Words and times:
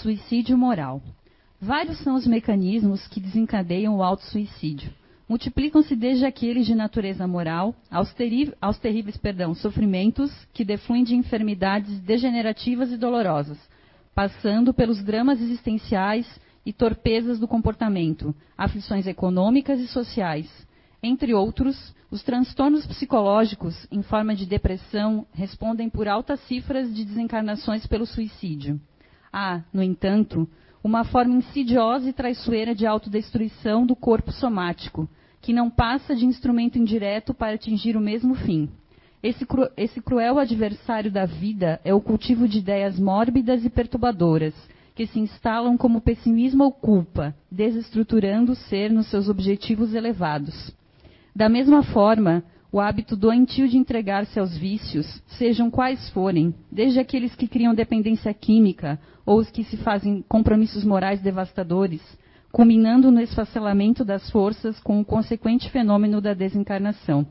Suicídio 0.00 0.56
moral. 0.56 1.02
Vários 1.60 1.98
são 1.98 2.14
os 2.14 2.26
mecanismos 2.26 3.06
que 3.08 3.20
desencadeiam 3.20 3.96
o 3.96 4.02
autossuicídio. 4.02 4.90
Multiplicam-se 5.28 5.94
desde 5.94 6.24
aqueles 6.24 6.64
de 6.64 6.74
natureza 6.74 7.26
moral 7.26 7.74
aos, 7.90 8.14
aos 8.62 8.78
terríveis 8.78 9.18
perdão, 9.18 9.54
sofrimentos 9.54 10.32
que 10.54 10.64
defluem 10.64 11.04
de 11.04 11.14
enfermidades 11.14 12.00
degenerativas 12.00 12.90
e 12.90 12.96
dolorosas, 12.96 13.58
passando 14.14 14.72
pelos 14.72 15.04
dramas 15.04 15.38
existenciais 15.38 16.26
e 16.64 16.72
torpezas 16.72 17.38
do 17.38 17.46
comportamento, 17.46 18.34
aflições 18.56 19.06
econômicas 19.06 19.80
e 19.80 19.86
sociais. 19.86 20.50
Entre 21.02 21.34
outros, 21.34 21.94
os 22.10 22.22
transtornos 22.22 22.86
psicológicos, 22.86 23.86
em 23.92 24.02
forma 24.02 24.34
de 24.34 24.46
depressão, 24.46 25.26
respondem 25.34 25.90
por 25.90 26.08
altas 26.08 26.40
cifras 26.48 26.94
de 26.94 27.04
desencarnações 27.04 27.86
pelo 27.86 28.06
suicídio. 28.06 28.80
Há, 29.32 29.62
no 29.72 29.82
entanto, 29.82 30.48
uma 30.82 31.04
forma 31.04 31.34
insidiosa 31.34 32.08
e 32.08 32.12
traiçoeira 32.12 32.74
de 32.74 32.86
autodestruição 32.86 33.86
do 33.86 33.94
corpo 33.94 34.32
somático, 34.32 35.08
que 35.40 35.52
não 35.52 35.70
passa 35.70 36.14
de 36.14 36.26
instrumento 36.26 36.78
indireto 36.78 37.32
para 37.32 37.54
atingir 37.54 37.96
o 37.96 38.00
mesmo 38.00 38.34
fim. 38.34 38.68
Esse, 39.22 39.44
cru, 39.44 39.68
esse 39.76 40.00
cruel 40.00 40.38
adversário 40.38 41.10
da 41.10 41.26
vida 41.26 41.80
é 41.84 41.92
o 41.92 42.00
cultivo 42.00 42.48
de 42.48 42.58
ideias 42.58 42.98
mórbidas 42.98 43.64
e 43.64 43.70
perturbadoras, 43.70 44.54
que 44.94 45.06
se 45.06 45.20
instalam 45.20 45.76
como 45.76 46.00
pessimismo 46.00 46.64
ou 46.64 46.72
culpa, 46.72 47.34
desestruturando 47.50 48.52
o 48.52 48.56
ser 48.56 48.90
nos 48.90 49.06
seus 49.08 49.28
objetivos 49.28 49.94
elevados. 49.94 50.74
Da 51.36 51.48
mesma 51.48 51.82
forma, 51.82 52.42
o 52.72 52.78
hábito 52.78 53.16
doentio 53.16 53.68
de 53.68 53.76
entregar-se 53.76 54.38
aos 54.38 54.56
vícios, 54.56 55.20
sejam 55.38 55.70
quais 55.70 56.08
forem, 56.10 56.54
desde 56.70 57.00
aqueles 57.00 57.34
que 57.34 57.48
criam 57.48 57.74
dependência 57.74 58.32
química 58.32 59.00
ou 59.26 59.38
os 59.38 59.50
que 59.50 59.64
se 59.64 59.76
fazem 59.78 60.24
compromissos 60.28 60.84
morais 60.84 61.20
devastadores, 61.20 62.00
culminando 62.52 63.10
no 63.10 63.20
esfacelamento 63.20 64.04
das 64.04 64.30
forças 64.30 64.78
com 64.80 65.00
o 65.00 65.04
consequente 65.04 65.68
fenômeno 65.70 66.20
da 66.20 66.32
desencarnação. 66.32 67.26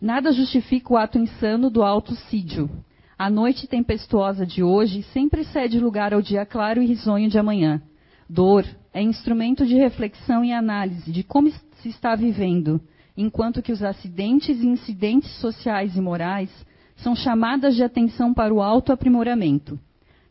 Nada 0.00 0.32
justifica 0.32 0.94
o 0.94 0.96
ato 0.96 1.18
insano 1.18 1.68
do 1.68 1.82
autocídio. 1.82 2.70
A 3.18 3.28
noite 3.28 3.66
tempestuosa 3.66 4.46
de 4.46 4.62
hoje 4.62 5.02
sempre 5.12 5.44
cede 5.44 5.78
lugar 5.78 6.14
ao 6.14 6.22
dia 6.22 6.46
claro 6.46 6.82
e 6.82 6.86
risonho 6.86 7.28
de 7.28 7.38
amanhã. 7.38 7.82
Dor 8.26 8.64
é 8.94 9.02
instrumento 9.02 9.66
de 9.66 9.74
reflexão 9.74 10.42
e 10.42 10.52
análise 10.52 11.12
de 11.12 11.22
como 11.22 11.50
se 11.50 11.88
está 11.88 12.14
vivendo, 12.14 12.80
enquanto 13.20 13.62
que 13.62 13.72
os 13.72 13.82
acidentes 13.82 14.60
e 14.60 14.66
incidentes 14.66 15.30
sociais 15.40 15.96
e 15.96 16.00
morais 16.00 16.50
são 16.96 17.14
chamadas 17.14 17.74
de 17.74 17.82
atenção 17.82 18.32
para 18.32 18.52
o 18.52 18.62
autoaprimoramento. 18.62 19.78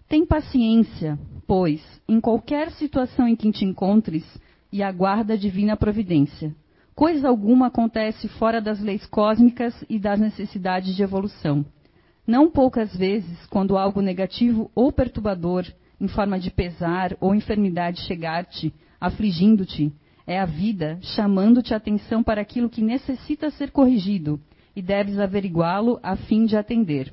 Tem 0.08 0.26
paciência, 0.26 1.18
pois, 1.46 1.82
em 2.08 2.20
qualquer 2.20 2.72
situação 2.72 3.28
em 3.28 3.36
que 3.36 3.52
te 3.52 3.66
encontres, 3.66 4.24
e 4.72 4.84
aguarda 4.84 5.34
a 5.34 5.38
divina 5.38 5.76
providência. 5.76 6.56
Coisa 6.96 7.28
alguma 7.28 7.68
acontece 7.68 8.28
fora 8.28 8.62
das 8.62 8.80
leis 8.80 9.06
cósmicas 9.06 9.74
e 9.90 9.98
das 9.98 10.20
necessidades 10.20 10.96
de 10.96 11.02
evolução. 11.02 11.66
Não 12.28 12.52
poucas 12.52 12.96
vezes, 12.96 13.46
quando 13.48 13.78
algo 13.78 14.02
negativo 14.02 14.70
ou 14.76 14.92
perturbador, 14.92 15.66
em 16.00 16.08
forma 16.08 16.40
de 16.40 16.52
pesar 16.52 17.16
ou 17.20 17.34
enfermidade 17.34 18.02
chegar-te, 18.02 18.74
afligindo-te, 19.02 19.92
é 20.30 20.40
a 20.40 20.46
vida 20.46 21.00
chamando-te 21.02 21.74
a 21.74 21.78
atenção 21.78 22.22
para 22.22 22.40
aquilo 22.40 22.70
que 22.70 22.84
necessita 22.84 23.50
ser 23.50 23.72
corrigido 23.72 24.40
e 24.76 24.82
deves 24.82 25.18
averiguá-lo 25.18 26.00
a 26.04 26.16
fim 26.16 26.46
de 26.46 26.56
atender. 26.56 27.12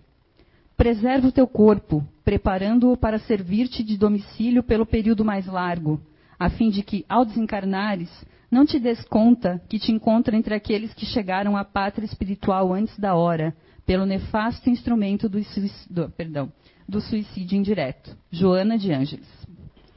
Preserva 0.76 1.28
o 1.28 1.32
teu 1.32 1.46
corpo, 1.46 2.06
preparando-o 2.22 2.94
para 2.94 3.18
servir-te 3.18 3.82
de 3.82 3.96
domicílio 3.96 4.62
pelo 4.62 4.84
período 4.84 5.24
mais 5.24 5.46
largo, 5.46 5.98
a 6.38 6.50
fim 6.50 6.68
de 6.68 6.82
que, 6.82 7.06
ao 7.08 7.24
desencarnares, 7.24 8.10
não 8.50 8.66
te 8.66 8.78
des 8.78 9.02
conta 9.04 9.62
que 9.66 9.78
te 9.78 9.90
encontra 9.90 10.36
entre 10.36 10.54
aqueles 10.54 10.92
que 10.92 11.06
chegaram 11.06 11.56
à 11.56 11.64
pátria 11.64 12.04
espiritual 12.04 12.74
antes 12.74 12.98
da 12.98 13.14
hora, 13.14 13.56
pelo 13.86 14.04
nefasto 14.04 14.68
instrumento 14.68 15.26
do, 15.26 15.42
suicídio, 15.42 16.10
perdão, 16.10 16.52
do 16.86 17.00
suicídio 17.00 17.56
indireto. 17.56 18.14
Joana 18.30 18.76
de 18.76 18.92
Ângeles. 18.92 19.26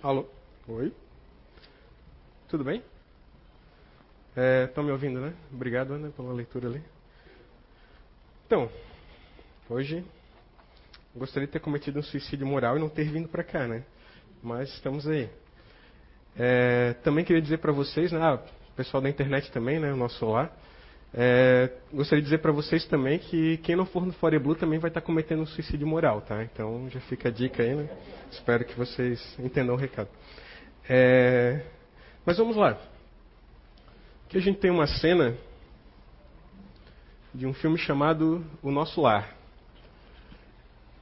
Alô? 0.02 0.25
Oi? 0.69 0.94
Tudo 2.47 2.63
bem? 2.63 2.81
Estão 4.35 4.84
é, 4.84 4.88
me 4.88 4.91
ouvindo, 4.91 5.19
né? 5.19 5.34
Obrigado, 5.51 5.94
Ana, 5.94 6.09
pela 6.09 6.34
leitura 6.34 6.67
ali. 6.67 6.81
Então, 8.45 8.69
hoje 9.69 10.03
gostaria 11.16 11.47
de 11.47 11.53
ter 11.53 11.59
cometido 11.59 12.00
um 12.00 12.03
suicídio 12.03 12.45
moral 12.45 12.78
e 12.78 12.79
não 12.79 12.90
ter 12.90 13.12
vindo 13.12 13.28
para 13.28 13.44
cá, 13.44 13.67
né? 13.67 13.84
Mas 14.41 14.69
estamos 14.69 15.07
aí. 15.07 15.29
É, 16.38 16.94
também 17.03 17.25
queria 17.25 17.41
dizer 17.41 17.57
para 17.57 17.72
vocês, 17.72 18.12
né, 18.12 18.19
ah, 18.22 18.40
pessoal 18.75 19.01
da 19.01 19.09
internet 19.09 19.51
também, 19.51 19.79
né, 19.79 19.91
o 19.91 19.97
nosso 19.97 20.25
lá, 20.25 20.50
é, 21.13 21.72
gostaria 21.91 22.22
de 22.22 22.25
dizer 22.28 22.38
para 22.38 22.51
vocês 22.51 22.85
também 22.85 23.17
que 23.17 23.57
quem 23.57 23.75
não 23.75 23.85
for 23.85 24.06
no 24.06 24.13
Foreblue 24.13 24.56
também 24.56 24.78
vai 24.78 24.90
estar 24.90 25.01
tá 25.01 25.06
cometendo 25.06 25.41
um 25.41 25.46
suicídio 25.46 25.88
moral, 25.88 26.22
tá? 26.22 26.44
Então 26.44 26.88
já 26.90 27.00
fica 27.01 27.29
a 27.29 27.31
dica 27.31 27.63
aí, 27.63 27.75
né? 27.75 27.90
Espero 28.31 28.63
que 28.63 28.75
vocês 28.75 29.19
entendam 29.40 29.73
o 29.73 29.78
recado. 29.78 30.09
É, 30.88 31.61
mas 32.23 32.38
vamos 32.38 32.56
lá. 32.56 32.79
Aqui 34.29 34.38
a 34.38 34.41
gente 34.41 34.59
tem 34.59 34.69
uma 34.69 34.85
cena 34.85 35.35
de 37.34 37.47
um 37.47 37.53
filme 37.56 37.79
chamado 37.79 38.45
O 38.62 38.69
Nosso 38.69 39.01
Lar. 39.01 39.35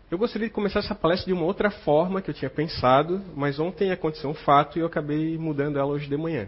Eu 0.09 0.17
gostaria 0.17 0.47
de 0.47 0.53
começar 0.53 0.79
essa 0.79 0.95
palestra 0.95 1.25
de 1.25 1.33
uma 1.33 1.43
outra 1.43 1.69
forma 1.69 2.21
que 2.21 2.29
eu 2.29 2.33
tinha 2.33 2.49
pensado, 2.49 3.21
mas 3.35 3.59
ontem 3.59 3.91
aconteceu 3.91 4.29
um 4.29 4.33
fato 4.33 4.77
e 4.77 4.81
eu 4.81 4.87
acabei 4.87 5.37
mudando 5.37 5.77
ela 5.77 5.91
hoje 5.91 6.07
de 6.07 6.15
manhã. 6.15 6.47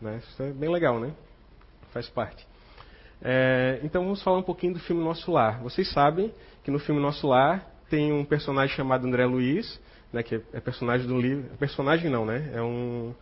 Né? 0.00 0.20
Isso 0.22 0.40
é 0.40 0.52
bem 0.52 0.70
legal, 0.70 1.00
né? 1.00 1.12
Faz 1.92 2.08
parte. 2.08 2.46
É, 3.20 3.80
então 3.82 4.04
vamos 4.04 4.22
falar 4.22 4.38
um 4.38 4.44
pouquinho 4.44 4.74
do 4.74 4.78
filme 4.78 5.02
Nosso 5.02 5.32
Lar. 5.32 5.60
Vocês 5.64 5.90
sabem 5.92 6.32
que 6.62 6.70
no 6.70 6.78
filme 6.78 7.00
Nosso 7.00 7.26
Lar 7.26 7.68
tem 7.88 8.12
um 8.12 8.24
personagem 8.24 8.76
chamado 8.76 9.04
André 9.04 9.26
Luiz, 9.26 9.80
né, 10.12 10.22
que 10.22 10.40
é 10.52 10.60
personagem 10.60 11.08
do 11.08 11.20
livro. 11.20 11.50
Personagem 11.58 12.08
não, 12.08 12.24
né? 12.24 12.52
É 12.54 12.62
um 12.62 13.12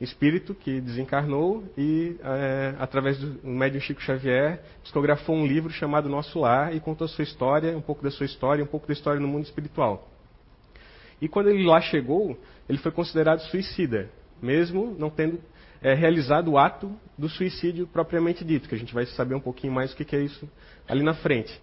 espírito 0.00 0.54
que 0.54 0.80
desencarnou 0.80 1.64
e, 1.76 2.16
é, 2.22 2.74
através 2.78 3.18
do 3.18 3.46
médium 3.46 3.80
Chico 3.80 4.00
Xavier, 4.00 4.62
psicografou 4.82 5.34
um 5.34 5.46
livro 5.46 5.70
chamado 5.70 6.08
Nosso 6.08 6.38
Lar 6.40 6.74
e 6.74 6.80
contou 6.80 7.04
a 7.04 7.08
sua 7.08 7.24
história, 7.24 7.76
um 7.76 7.80
pouco 7.80 8.02
da 8.02 8.10
sua 8.10 8.26
história, 8.26 8.62
um 8.62 8.66
pouco 8.68 8.86
da 8.86 8.92
história 8.92 9.20
no 9.20 9.26
mundo 9.26 9.44
espiritual. 9.44 10.08
E 11.20 11.28
quando 11.28 11.50
ele 11.50 11.64
lá 11.64 11.80
chegou, 11.80 12.38
ele 12.68 12.78
foi 12.78 12.92
considerado 12.92 13.40
suicida, 13.40 14.08
mesmo 14.40 14.94
não 14.96 15.10
tendo 15.10 15.40
é, 15.82 15.94
realizado 15.94 16.52
o 16.52 16.58
ato 16.58 16.94
do 17.16 17.28
suicídio 17.28 17.86
propriamente 17.86 18.44
dito, 18.44 18.68
que 18.68 18.74
a 18.74 18.78
gente 18.78 18.94
vai 18.94 19.04
saber 19.06 19.34
um 19.34 19.40
pouquinho 19.40 19.72
mais 19.72 19.92
o 19.92 19.96
que, 19.96 20.14
é 20.14 20.20
isso 20.20 20.48
ali 20.86 21.02
na 21.02 21.14
frente. 21.14 21.60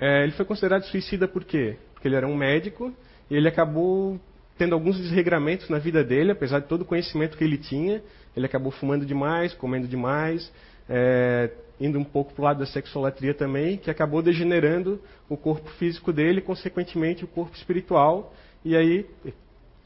É, 0.00 0.22
ele 0.22 0.32
foi 0.32 0.46
considerado 0.46 0.84
suicida 0.84 1.28
por 1.28 1.44
quê? 1.44 1.76
Porque 1.92 2.08
ele 2.08 2.16
era 2.16 2.26
um 2.26 2.34
médico 2.34 2.94
e 3.30 3.36
ele 3.36 3.46
acabou 3.46 4.18
tendo 4.58 4.74
alguns 4.74 4.98
desregramentos 4.98 5.68
na 5.68 5.78
vida 5.78 6.04
dele, 6.04 6.32
apesar 6.32 6.60
de 6.60 6.66
todo 6.66 6.82
o 6.82 6.84
conhecimento 6.84 7.36
que 7.36 7.44
ele 7.44 7.58
tinha. 7.58 8.02
Ele 8.36 8.46
acabou 8.46 8.70
fumando 8.72 9.04
demais, 9.04 9.54
comendo 9.54 9.86
demais, 9.86 10.52
é, 10.88 11.50
indo 11.80 11.98
um 11.98 12.04
pouco 12.04 12.32
para 12.32 12.40
o 12.42 12.44
lado 12.44 12.58
da 12.58 12.66
sexolatria 12.66 13.34
também, 13.34 13.76
que 13.76 13.90
acabou 13.90 14.22
degenerando 14.22 15.00
o 15.28 15.36
corpo 15.36 15.68
físico 15.72 16.12
dele, 16.12 16.40
consequentemente 16.40 17.24
o 17.24 17.28
corpo 17.28 17.56
espiritual. 17.56 18.32
E 18.64 18.76
aí 18.76 19.06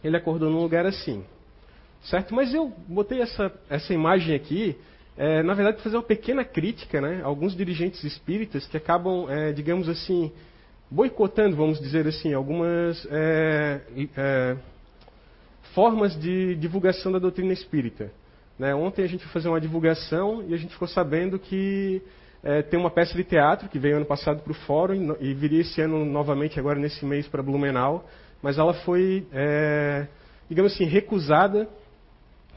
ele 0.02 0.16
acordou 0.16 0.50
num 0.50 0.60
lugar 0.60 0.86
assim. 0.86 1.24
Certo? 2.02 2.34
Mas 2.34 2.54
eu 2.54 2.72
botei 2.86 3.20
essa, 3.20 3.52
essa 3.68 3.92
imagem 3.92 4.34
aqui, 4.34 4.76
é, 5.16 5.42
na 5.42 5.54
verdade, 5.54 5.76
para 5.76 5.84
fazer 5.84 5.96
uma 5.96 6.02
pequena 6.02 6.44
crítica 6.44 7.00
né, 7.00 7.20
a 7.22 7.26
alguns 7.26 7.56
dirigentes 7.56 8.04
espíritas 8.04 8.66
que 8.66 8.76
acabam, 8.76 9.28
é, 9.28 9.52
digamos 9.52 9.88
assim, 9.88 10.30
boicotando, 10.90 11.56
vamos 11.56 11.80
dizer 11.80 12.06
assim, 12.06 12.32
algumas 12.32 13.06
é, 13.10 13.80
é, 14.16 14.56
formas 15.74 16.18
de 16.18 16.54
divulgação 16.56 17.10
da 17.12 17.18
doutrina 17.18 17.52
espírita. 17.52 18.10
Né? 18.58 18.74
Ontem 18.74 19.02
a 19.02 19.06
gente 19.06 19.24
foi 19.24 19.32
fazer 19.32 19.48
uma 19.48 19.60
divulgação 19.60 20.44
e 20.48 20.54
a 20.54 20.56
gente 20.56 20.72
ficou 20.72 20.88
sabendo 20.88 21.38
que 21.38 22.00
é, 22.42 22.62
tem 22.62 22.78
uma 22.78 22.90
peça 22.90 23.14
de 23.14 23.24
teatro 23.24 23.68
que 23.68 23.78
veio 23.78 23.96
ano 23.96 24.06
passado 24.06 24.42
para 24.42 24.52
o 24.52 24.54
fórum 24.54 25.16
e 25.20 25.34
viria 25.34 25.60
esse 25.60 25.80
ano 25.80 26.04
novamente, 26.04 26.58
agora 26.58 26.78
nesse 26.78 27.04
mês, 27.04 27.26
para 27.26 27.42
Blumenau, 27.42 28.08
mas 28.40 28.58
ela 28.58 28.72
foi, 28.72 29.26
é, 29.32 30.06
digamos 30.48 30.72
assim, 30.72 30.84
recusada 30.84 31.68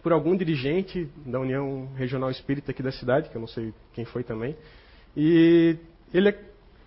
por 0.04 0.14
algum 0.14 0.36
dirigente 0.36 1.10
da 1.26 1.40
União 1.40 1.90
Regional 1.96 2.30
Espírita 2.30 2.72
aqui 2.72 2.84
da 2.84 2.92
cidade, 2.92 3.30
que 3.30 3.36
eu 3.36 3.42
não 3.42 3.48
sei 3.48 3.74
quem 3.94 4.06
foi 4.06 4.24
também, 4.24 4.56
e 5.18 5.76
ele 6.14 6.30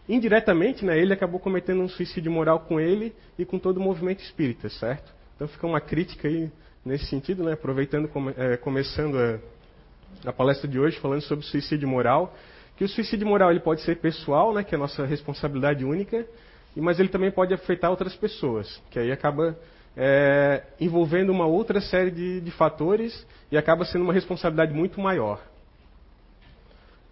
indiretamente, 0.09 0.85
né, 0.85 0.99
ele 0.99 1.13
acabou 1.13 1.39
cometendo 1.39 1.81
um 1.83 1.89
suicídio 1.89 2.31
moral 2.31 2.61
com 2.61 2.81
ele 2.81 3.15
e 3.39 3.45
com 3.45 3.59
todo 3.59 3.77
o 3.77 3.81
movimento 3.81 4.21
espírita, 4.21 4.69
certo? 4.69 5.13
Então 5.37 5.47
fica 5.49 5.67
uma 5.67 5.81
crítica 5.81 6.29
aí 6.29 6.51
nesse 6.85 7.07
sentido, 7.07 7.45
né, 7.45 7.53
aproveitando, 7.53 8.11
é, 8.37 8.57
começando 8.57 9.17
a, 9.17 10.29
a, 10.29 10.33
palestra 10.33 10.69
de 10.69 10.79
hoje, 10.79 10.99
falando 10.99 11.23
sobre 11.23 11.45
suicídio 11.45 11.89
moral, 11.89 12.35
que 12.77 12.85
o 12.85 12.89
suicídio 12.89 13.27
moral 13.27 13.51
ele 13.51 13.61
pode 13.61 13.83
ser 13.83 13.97
pessoal, 13.97 14.53
né, 14.53 14.65
que 14.65 14.75
é 14.75 14.77
a 14.77 14.81
nossa 14.81 15.07
responsabilidade 15.07 15.85
única, 15.85 16.27
mas 16.75 16.99
ele 16.99 17.09
também 17.09 17.31
pode 17.31 17.55
afetar 17.55 17.91
outras 17.91 18.17
pessoas, 18.17 18.83
que 18.91 18.99
aí 18.99 19.13
acaba 19.13 19.57
é, 19.97 20.65
envolvendo 20.81 21.31
uma 21.31 21.47
outra 21.47 21.81
série 21.81 22.11
de, 22.11 22.41
de 22.41 22.51
fatores 22.51 23.27
e 23.51 23.57
acaba 23.57 23.85
sendo 23.85 24.03
uma 24.03 24.13
responsabilidade 24.13 24.73
muito 24.73 25.01
maior. 25.01 25.41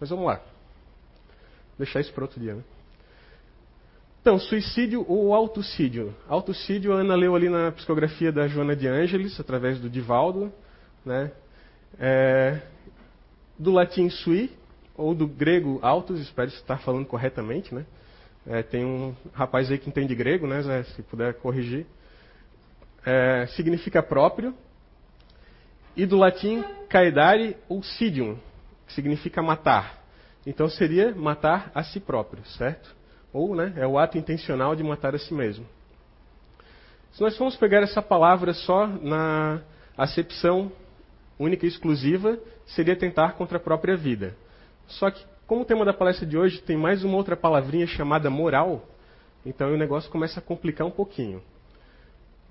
Mas 0.01 0.09
vamos 0.09 0.25
lá. 0.25 0.41
Deixar 1.79 2.01
isso 2.01 2.13
para 2.13 2.25
outro 2.25 2.41
dia. 2.41 2.55
Né? 2.55 2.63
Então, 4.21 4.39
suicídio 4.39 5.03
ou 5.09 5.35
autocídio. 5.35 6.15
Autocídio, 6.29 6.93
a 6.93 6.97
Ana 6.97 7.15
leu 7.15 7.35
ali 7.35 7.49
na 7.49 7.73
psicografia 7.73 8.31
da 8.31 8.47
Joana 8.47 8.77
de 8.77 8.87
Ângeles, 8.87 9.41
através 9.41 9.81
do 9.81 9.89
Divaldo. 9.89 10.53
Né? 11.07 11.33
É, 11.99 12.61
do 13.59 13.71
latim 13.71 14.11
sui, 14.11 14.51
ou 14.95 15.15
do 15.15 15.27
grego 15.27 15.79
autos, 15.81 16.21
espero 16.21 16.51
estar 16.51 16.77
falando 16.79 17.07
corretamente. 17.07 17.75
Né? 17.75 17.87
É, 18.47 18.63
tem 18.63 18.85
um 18.85 19.17
rapaz 19.33 19.71
aí 19.71 19.79
que 19.79 19.89
entende 19.89 20.15
grego, 20.15 20.47
né, 20.47 20.61
Zé, 20.61 20.83
se 20.83 21.03
puder 21.03 21.35
corrigir. 21.35 21.87
É, 23.07 23.47
significa 23.57 24.03
próprio. 24.03 24.55
E 25.97 26.05
do 26.05 26.19
latim 26.19 26.63
caedare 26.91 27.57
ou 27.71 27.83
sidium, 27.83 28.39
que 28.87 28.93
significa 28.93 29.41
matar. 29.41 30.05
Então 30.47 30.69
seria 30.69 31.15
matar 31.15 31.71
a 31.75 31.83
si 31.83 31.99
próprio, 31.99 32.45
certo? 32.45 33.00
Ou 33.33 33.55
né, 33.55 33.73
é 33.77 33.87
o 33.87 33.99
ato 33.99 34.19
intencional 34.19 34.75
de 34.75 34.83
matar 34.83 35.15
a 35.15 35.19
si 35.19 35.33
mesmo. 35.33 35.67
Se 37.13 37.21
nós 37.21 37.37
formos 37.37 37.57
pegar 37.57 37.83
essa 37.83 38.01
palavra 38.01 38.53
só 38.53 38.87
na 38.87 39.63
acepção 39.97 40.71
única 41.39 41.65
e 41.65 41.69
exclusiva, 41.69 42.39
seria 42.67 42.97
tentar 42.97 43.33
contra 43.33 43.57
a 43.57 43.61
própria 43.61 43.97
vida. 43.97 44.37
Só 44.87 45.11
que, 45.11 45.25
como 45.47 45.63
o 45.63 45.65
tema 45.65 45.85
da 45.85 45.93
palestra 45.93 46.27
de 46.27 46.37
hoje 46.37 46.61
tem 46.61 46.77
mais 46.77 47.03
uma 47.03 47.17
outra 47.17 47.37
palavrinha 47.37 47.87
chamada 47.87 48.31
moral, 48.31 48.85
então 49.45 49.73
o 49.73 49.77
negócio 49.77 50.11
começa 50.11 50.39
a 50.39 50.43
complicar 50.43 50.87
um 50.87 50.91
pouquinho. 50.91 51.43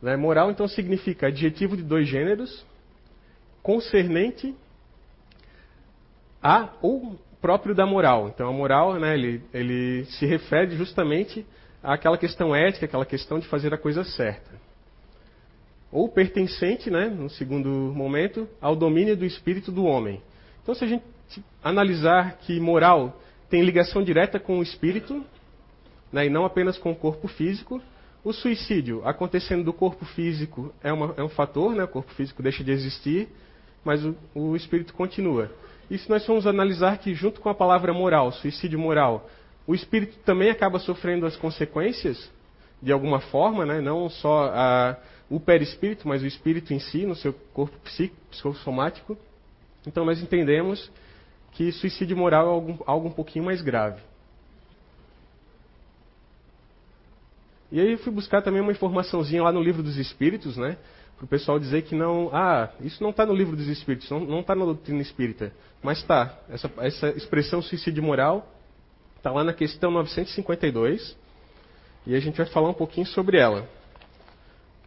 Né? 0.02 0.16
Moral, 0.16 0.50
então, 0.50 0.68
significa 0.68 1.28
adjetivo 1.28 1.78
de 1.78 1.84
dois 1.84 2.08
gêneros, 2.08 2.66
concernente 3.62 4.56
a 6.42 6.70
ou 6.82 7.20
próprio 7.42 7.74
da 7.74 7.86
moral. 7.86 8.28
Então, 8.28 8.50
a 8.50 8.54
moral, 8.54 8.96
né, 8.96 9.14
ele, 9.14 9.42
ele 9.54 10.06
se 10.06 10.26
refere 10.26 10.76
justamente 10.76 11.46
àquela 11.82 12.18
questão 12.18 12.56
ética, 12.56 12.86
aquela 12.86 13.06
questão 13.06 13.40
de 13.40 13.48
fazer 13.48 13.74
a 13.74 13.78
coisa 13.78 14.04
certa. 14.04 14.52
Ou 15.92 16.10
pertencente, 16.10 16.90
né, 16.90 17.08
no 17.08 17.30
segundo 17.30 17.70
momento, 17.70 18.48
ao 18.62 18.76
domínio 18.76 19.16
do 19.18 19.26
espírito 19.26 19.72
do 19.72 19.86
homem. 19.86 20.22
Então, 20.62 20.76
se 20.76 20.84
a 20.84 20.88
gente 20.88 21.04
analisar 21.64 22.38
que 22.40 22.60
moral 22.60 23.20
tem 23.50 23.64
ligação 23.64 24.04
direta 24.04 24.40
com 24.40 24.60
o 24.60 24.64
espírito, 24.64 25.24
né, 26.12 26.26
e 26.26 26.30
não 26.30 26.46
apenas 26.46 26.78
com 26.78 26.92
o 26.92 26.96
corpo 26.96 27.28
físico, 27.28 27.82
o 28.24 28.34
suicídio 28.34 29.02
acontecendo 29.06 29.64
do 29.64 29.74
corpo 29.74 30.06
físico 30.06 30.74
é, 30.84 30.92
uma, 30.92 31.14
é 31.18 31.24
um 31.24 31.30
fator, 31.30 31.74
né, 31.74 31.84
o 31.84 31.88
corpo 31.88 32.14
físico 32.14 32.44
deixa 32.44 32.64
de 32.64 32.72
existir, 32.72 33.30
mas 33.84 34.06
o, 34.06 34.16
o 34.36 34.56
espírito 34.56 34.94
continua. 34.94 35.50
E 35.90 35.98
se 35.98 36.10
nós 36.10 36.26
formos 36.26 36.46
analisar 36.46 36.98
que, 37.00 37.14
junto 37.14 37.42
com 37.42 37.50
a 37.50 37.56
palavra 37.56 37.94
moral, 37.94 38.32
suicídio 38.32 38.78
moral, 38.78 39.28
o 39.66 39.74
espírito 39.74 40.18
também 40.20 40.50
acaba 40.50 40.80
sofrendo 40.80 41.26
as 41.26 41.36
consequências, 41.36 42.30
de 42.82 42.92
alguma 42.92 43.20
forma, 43.20 43.66
né? 43.66 43.82
não 43.82 44.10
só 44.10 44.52
a, 44.54 44.98
o 45.30 45.40
perispírito, 45.40 46.08
mas 46.08 46.22
o 46.22 46.28
espírito 46.28 46.74
em 46.74 46.80
si, 46.80 47.06
no 47.06 47.16
seu 47.16 47.34
corpo 47.54 47.78
psíquico, 47.80 48.22
psicossomático. 48.30 49.18
Então 49.86 50.06
nós 50.06 50.22
entendemos 50.22 50.92
que 51.52 51.72
suicídio 51.72 52.16
moral 52.16 52.46
é 52.46 52.50
algo, 52.50 52.84
algo 52.86 53.08
um 53.08 53.12
pouquinho 53.12 53.46
mais 53.46 53.62
grave. 53.62 54.02
E 57.72 57.80
aí 57.80 57.92
eu 57.92 57.98
fui 58.00 58.12
buscar 58.12 58.42
também 58.42 58.62
uma 58.62 58.72
informaçãozinha 58.72 59.44
lá 59.44 59.52
no 59.52 59.62
livro 59.62 59.84
dos 59.84 59.98
Espíritos, 59.98 60.58
né? 60.58 60.78
Para 61.20 61.26
o 61.26 61.28
pessoal 61.28 61.60
dizer 61.60 61.82
que 61.82 61.94
não, 61.94 62.30
ah, 62.32 62.70
isso 62.80 63.04
não 63.04 63.10
está 63.10 63.26
no 63.26 63.34
livro 63.34 63.54
dos 63.54 63.68
Espíritos, 63.68 64.10
não 64.10 64.40
está 64.40 64.56
na 64.56 64.64
doutrina 64.64 65.02
espírita, 65.02 65.52
mas 65.84 65.98
está. 65.98 66.40
Essa, 66.50 66.72
essa 66.78 67.10
expressão 67.10 67.62
suicídio 67.62 68.02
moral 68.02 68.50
está 69.18 69.30
lá 69.30 69.44
na 69.44 69.52
questão 69.52 69.92
952 69.92 71.18
e 72.08 72.16
a 72.16 72.20
gente 72.22 72.38
vai 72.38 72.46
falar 72.46 72.70
um 72.70 72.74
pouquinho 72.74 73.06
sobre 73.06 73.38
ela. 73.38 73.68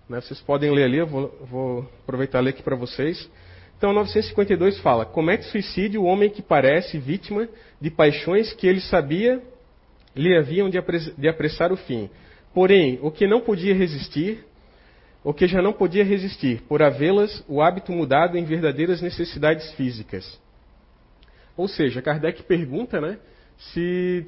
Né, 0.09 0.23
vocês 0.23 0.41
podem 0.41 0.71
ler 0.71 0.85
ali, 0.85 0.97
eu 0.97 1.07
vou, 1.07 1.29
vou 1.51 1.91
aproveitar 2.03 2.41
e 2.41 2.45
ler 2.45 2.51
aqui 2.51 2.63
para 2.63 2.77
vocês. 2.77 3.31
Então, 3.77 3.93
952 3.93 4.81
fala: 4.81 5.05
comete 5.05 5.45
suicídio 5.51 6.01
o 6.01 6.07
homem 6.07 6.31
que 6.31 6.41
parece 6.41 6.99
vítima 6.99 7.47
de 7.79 7.91
paixões 7.91 8.55
que 8.55 8.67
ele 8.67 8.81
sabia 8.81 9.43
lhe 10.17 10.35
haviam 10.35 10.71
de 10.71 11.29
apressar 11.29 11.73
o 11.73 11.77
fim. 11.77 12.09
Porém, 12.55 12.99
o 13.03 13.11
que 13.11 13.27
não 13.27 13.43
podia 13.43 13.75
resistir 13.75 14.47
o 15.25 15.33
que 15.33 15.47
já 15.47 15.63
não 15.63 15.73
podia 15.73 16.05
resistir, 16.05 16.63
por 16.63 16.83
havê-las 16.83 17.45
o 17.49 17.63
hábito 17.63 17.93
mudado 17.93 18.37
em 18.37 18.45
verdadeiras 18.45 19.01
necessidades 19.01 19.73
físicas. 19.75 20.41
Ou 21.57 21.69
seja, 21.69 22.03
Kardec 22.03 22.43
pergunta 22.43 23.01
né, 23.01 23.19
se 23.57 24.27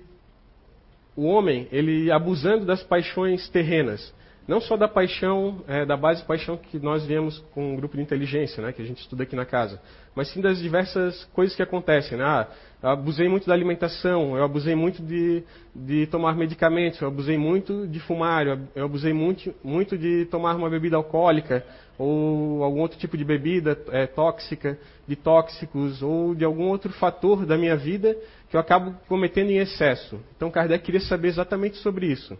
o 1.17 1.25
homem, 1.25 1.69
ele 1.73 2.11
abusando 2.11 2.65
das 2.65 2.83
paixões 2.83 3.49
terrenas, 3.49 4.15
não 4.47 4.61
só 4.61 4.77
da 4.77 4.87
paixão, 4.87 5.65
é, 5.67 5.87
da 5.87 5.97
base 5.97 6.23
paixão 6.25 6.57
que 6.57 6.79
nós 6.79 7.07
vemos 7.07 7.39
com 7.53 7.73
um 7.73 7.77
grupo 7.77 7.97
de 7.97 8.03
inteligência, 8.03 8.63
né, 8.63 8.73
que 8.73 8.83
a 8.83 8.85
gente 8.85 9.01
estuda 9.01 9.23
aqui 9.23 9.35
na 9.35 9.47
casa, 9.47 9.81
mas 10.15 10.29
sim 10.29 10.41
das 10.41 10.59
diversas 10.59 11.25
coisas 11.33 11.57
que 11.57 11.63
acontecem. 11.63 12.19
Né? 12.19 12.25
Ah, 12.25 12.47
eu 12.85 12.91
abusei 12.91 13.31
muito 13.31 13.47
da 13.47 13.55
alimentação, 13.55 14.37
eu 14.37 14.45
abusei 14.45 14.75
muito 14.75 15.01
de, 15.03 15.43
de 15.75 16.07
tomar 16.09 16.37
medicamentos, 16.37 17.01
eu 17.01 17.09
abusei 17.09 17.39
muito 17.39 17.87
de 17.87 17.99
fumar, 17.99 18.47
eu 18.77 18.85
abusei 18.85 19.15
muito, 19.15 19.55
muito 19.65 19.97
de 19.97 20.27
tomar 20.27 20.55
uma 20.55 20.69
bebida 20.69 20.95
alcoólica 20.95 21.65
ou 21.97 22.63
algum 22.63 22.81
outro 22.81 22.99
tipo 22.99 23.17
de 23.17 23.25
bebida 23.25 23.79
é, 23.91 24.07
tóxica, 24.07 24.79
de 25.09 25.17
tóxicos 25.17 26.03
ou 26.03 26.35
de 26.35 26.45
algum 26.45 26.69
outro 26.69 26.93
fator 26.93 27.47
da 27.47 27.57
minha 27.57 27.75
vida 27.75 28.15
que 28.51 28.57
eu 28.57 28.61
acabo 28.61 28.95
cometendo 29.09 29.49
em 29.49 29.57
excesso. 29.57 30.21
Então 30.37 30.51
Kardec 30.51 30.85
queria 30.85 31.01
saber 31.01 31.29
exatamente 31.29 31.79
sobre 31.79 32.07
isso 32.09 32.37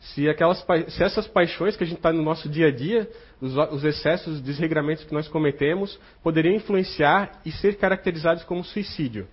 se, 0.00 0.28
aquelas, 0.28 0.64
se 0.88 1.02
essas 1.02 1.26
paixões 1.26 1.76
que 1.76 1.84
a 1.84 1.86
gente 1.86 1.98
está 1.98 2.12
no 2.12 2.22
nosso 2.22 2.48
dia 2.48 2.68
a 2.68 2.70
dia, 2.70 3.08
os, 3.40 3.54
os 3.54 3.84
excessos, 3.84 4.34
os 4.34 4.40
desregramentos 4.40 5.04
que 5.04 5.12
nós 5.12 5.28
cometemos, 5.28 5.98
poderiam 6.22 6.54
influenciar 6.54 7.40
e 7.44 7.52
ser 7.52 7.76
caracterizados 7.76 8.42
como 8.44 8.64
suicídio. 8.64 9.28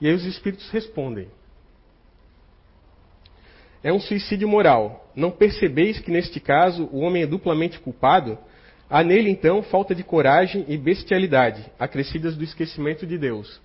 E 0.00 0.08
aí 0.08 0.14
os 0.14 0.24
espíritos 0.24 0.68
respondem. 0.70 1.28
É 3.82 3.92
um 3.92 4.00
suicídio 4.00 4.48
moral. 4.48 5.08
Não 5.14 5.30
percebeis 5.30 6.00
que 6.00 6.10
neste 6.10 6.40
caso 6.40 6.88
o 6.92 6.98
homem 6.98 7.22
é 7.22 7.26
duplamente 7.26 7.78
culpado? 7.78 8.36
Há 8.90 9.04
nele 9.04 9.30
então 9.30 9.62
falta 9.62 9.94
de 9.94 10.02
coragem 10.02 10.64
e 10.66 10.76
bestialidade, 10.76 11.64
acrescidas 11.78 12.36
do 12.36 12.42
esquecimento 12.42 13.06
de 13.06 13.16
Deus. 13.16 13.60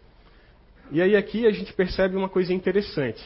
E 0.92 1.02
aí 1.02 1.16
aqui 1.16 1.48
a 1.48 1.52
gente 1.52 1.74
percebe 1.74 2.16
uma 2.16 2.30
coisa 2.30 2.54
interessante, 2.54 3.24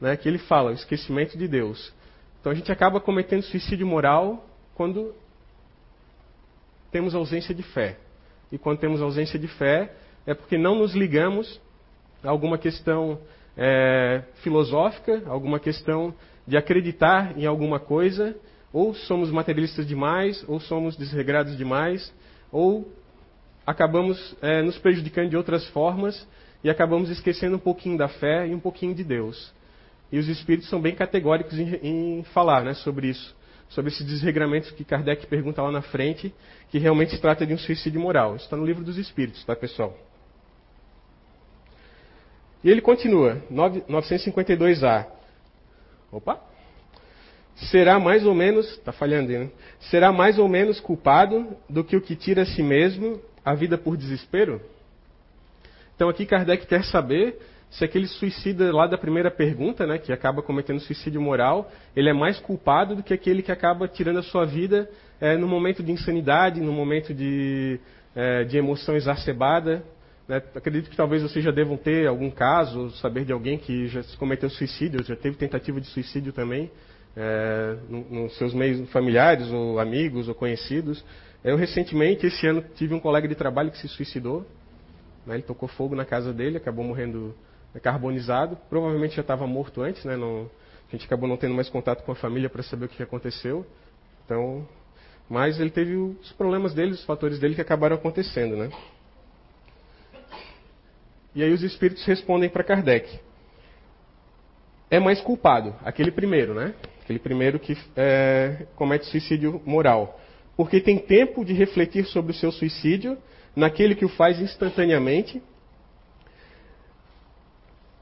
né, 0.00 0.16
que 0.16 0.28
ele 0.28 0.38
fala, 0.38 0.70
o 0.70 0.74
esquecimento 0.74 1.36
de 1.36 1.46
Deus. 1.46 1.92
Então 2.44 2.52
a 2.52 2.54
gente 2.54 2.70
acaba 2.70 3.00
cometendo 3.00 3.42
suicídio 3.42 3.86
moral 3.86 4.44
quando 4.74 5.14
temos 6.92 7.14
ausência 7.14 7.54
de 7.54 7.62
fé. 7.62 7.96
E 8.52 8.58
quando 8.58 8.80
temos 8.80 9.00
ausência 9.00 9.38
de 9.38 9.48
fé, 9.48 9.94
é 10.26 10.34
porque 10.34 10.58
não 10.58 10.74
nos 10.74 10.92
ligamos 10.94 11.58
a 12.22 12.28
alguma 12.28 12.58
questão 12.58 13.18
é, 13.56 14.24
filosófica, 14.42 15.22
alguma 15.26 15.58
questão 15.58 16.14
de 16.46 16.54
acreditar 16.54 17.32
em 17.34 17.46
alguma 17.46 17.80
coisa, 17.80 18.36
ou 18.74 18.92
somos 18.92 19.30
materialistas 19.30 19.86
demais, 19.86 20.44
ou 20.46 20.60
somos 20.60 20.98
desregrados 20.98 21.56
demais, 21.56 22.12
ou 22.52 22.92
acabamos 23.66 24.36
é, 24.42 24.60
nos 24.60 24.76
prejudicando 24.76 25.30
de 25.30 25.36
outras 25.38 25.66
formas 25.68 26.28
e 26.62 26.68
acabamos 26.68 27.08
esquecendo 27.08 27.56
um 27.56 27.58
pouquinho 27.58 27.96
da 27.96 28.08
fé 28.08 28.46
e 28.46 28.54
um 28.54 28.60
pouquinho 28.60 28.94
de 28.94 29.02
Deus. 29.02 29.50
E 30.12 30.18
os 30.18 30.28
espíritos 30.28 30.68
são 30.68 30.80
bem 30.80 30.94
categóricos 30.94 31.58
em, 31.58 31.74
em 31.82 32.24
falar 32.24 32.64
né, 32.64 32.74
sobre 32.74 33.08
isso, 33.08 33.34
sobre 33.68 33.90
esses 33.90 34.06
desregramentos 34.06 34.70
que 34.70 34.84
Kardec 34.84 35.26
pergunta 35.26 35.62
lá 35.62 35.72
na 35.72 35.82
frente, 35.82 36.32
que 36.70 36.78
realmente 36.78 37.12
se 37.12 37.20
trata 37.20 37.46
de 37.46 37.52
um 37.52 37.58
suicídio 37.58 38.00
moral. 38.00 38.36
Isso 38.36 38.44
está 38.44 38.56
no 38.56 38.64
livro 38.64 38.84
dos 38.84 38.96
espíritos, 38.96 39.44
tá, 39.44 39.56
pessoal? 39.56 39.96
E 42.62 42.70
ele 42.70 42.80
continua, 42.80 43.42
952A. 43.50 45.06
Opa! 46.10 46.40
Será 47.56 48.00
mais 48.00 48.24
ou 48.26 48.34
menos, 48.34 48.68
está 48.70 48.92
falhando 48.92 49.30
né? 49.30 49.50
Será 49.90 50.10
mais 50.10 50.38
ou 50.38 50.48
menos 50.48 50.80
culpado 50.80 51.56
do 51.68 51.84
que 51.84 51.96
o 51.96 52.00
que 52.00 52.16
tira 52.16 52.42
a 52.42 52.46
si 52.46 52.62
mesmo 52.62 53.20
a 53.44 53.54
vida 53.54 53.78
por 53.78 53.96
desespero? 53.96 54.60
Então 55.94 56.08
aqui 56.08 56.26
Kardec 56.26 56.66
quer 56.66 56.84
saber 56.84 57.38
se 57.74 57.84
aquele 57.84 58.06
suicida 58.06 58.72
lá 58.72 58.86
da 58.86 58.96
primeira 58.96 59.30
pergunta, 59.30 59.86
né, 59.86 59.98
que 59.98 60.12
acaba 60.12 60.42
cometendo 60.42 60.78
suicídio 60.80 61.20
moral, 61.20 61.70
ele 61.94 62.08
é 62.08 62.12
mais 62.12 62.38
culpado 62.38 62.94
do 62.94 63.02
que 63.02 63.12
aquele 63.12 63.42
que 63.42 63.50
acaba 63.50 63.88
tirando 63.88 64.18
a 64.18 64.22
sua 64.22 64.44
vida 64.44 64.88
é, 65.20 65.36
no 65.36 65.48
momento 65.48 65.82
de 65.82 65.90
insanidade, 65.90 66.60
no 66.60 66.72
momento 66.72 67.12
de, 67.12 67.80
é, 68.14 68.44
de 68.44 68.56
emoção 68.56 68.94
exacerbada. 68.94 69.84
Né? 70.28 70.40
Acredito 70.54 70.88
que 70.88 70.96
talvez 70.96 71.22
vocês 71.22 71.44
já 71.44 71.50
devam 71.50 71.76
ter 71.76 72.06
algum 72.06 72.30
caso, 72.30 72.90
saber 72.98 73.24
de 73.24 73.32
alguém 73.32 73.58
que 73.58 73.88
já 73.88 74.02
cometeu 74.18 74.48
suicídio, 74.48 75.02
já 75.04 75.16
teve 75.16 75.36
tentativa 75.36 75.80
de 75.80 75.88
suicídio 75.88 76.32
também. 76.32 76.70
é, 77.16 77.76
nos 77.90 78.36
seus 78.36 78.52
meios 78.52 78.90
familiares, 78.90 79.48
ou 79.50 79.78
amigos, 79.78 80.28
ou 80.28 80.34
conhecidos. 80.34 81.04
Eu 81.42 81.56
recentemente, 81.56 82.26
esse 82.26 82.46
ano, 82.46 82.64
tive 82.74 82.94
um 82.94 83.00
colega 83.00 83.28
de 83.28 83.34
trabalho 83.34 83.70
que 83.70 83.78
se 83.78 83.88
suicidou. 83.88 84.46
Né, 85.26 85.34
ele 85.34 85.42
tocou 85.42 85.68
fogo 85.68 85.94
na 85.94 86.04
casa 86.04 86.32
dele, 86.32 86.56
acabou 86.56 86.84
morrendo 86.84 87.34
carbonizado. 87.80 88.56
Provavelmente 88.68 89.16
já 89.16 89.22
estava 89.22 89.46
morto 89.46 89.82
antes, 89.82 90.04
né, 90.04 90.16
não, 90.16 90.50
a 90.88 90.90
gente 90.92 91.06
acabou 91.06 91.28
não 91.28 91.36
tendo 91.36 91.54
mais 91.54 91.68
contato 91.68 92.04
com 92.04 92.12
a 92.12 92.14
família 92.14 92.48
para 92.48 92.62
saber 92.62 92.86
o 92.86 92.88
que 92.88 93.02
aconteceu. 93.02 93.66
Então, 94.24 94.66
mas 95.28 95.58
ele 95.58 95.70
teve 95.70 95.96
os 95.96 96.32
problemas 96.32 96.74
dele, 96.74 96.92
os 96.92 97.04
fatores 97.04 97.38
dele 97.38 97.54
que 97.54 97.60
acabaram 97.60 97.96
acontecendo, 97.96 98.56
né? 98.56 98.70
E 101.34 101.42
aí 101.42 101.52
os 101.52 101.62
espíritos 101.62 102.04
respondem 102.04 102.48
para 102.48 102.62
Kardec. 102.62 103.18
É 104.90 105.00
mais 105.00 105.20
culpado, 105.20 105.74
aquele 105.84 106.12
primeiro, 106.12 106.54
né? 106.54 106.74
Aquele 107.02 107.18
primeiro 107.18 107.58
que 107.58 107.76
é, 107.96 108.66
comete 108.76 109.06
suicídio 109.06 109.60
moral. 109.66 110.20
Porque 110.56 110.80
tem 110.80 110.98
tempo 110.98 111.44
de 111.44 111.52
refletir 111.52 112.04
sobre 112.06 112.30
o 112.30 112.34
seu 112.34 112.52
suicídio, 112.52 113.18
naquele 113.56 113.94
que 113.94 114.04
o 114.04 114.08
faz 114.08 114.40
instantaneamente. 114.40 115.42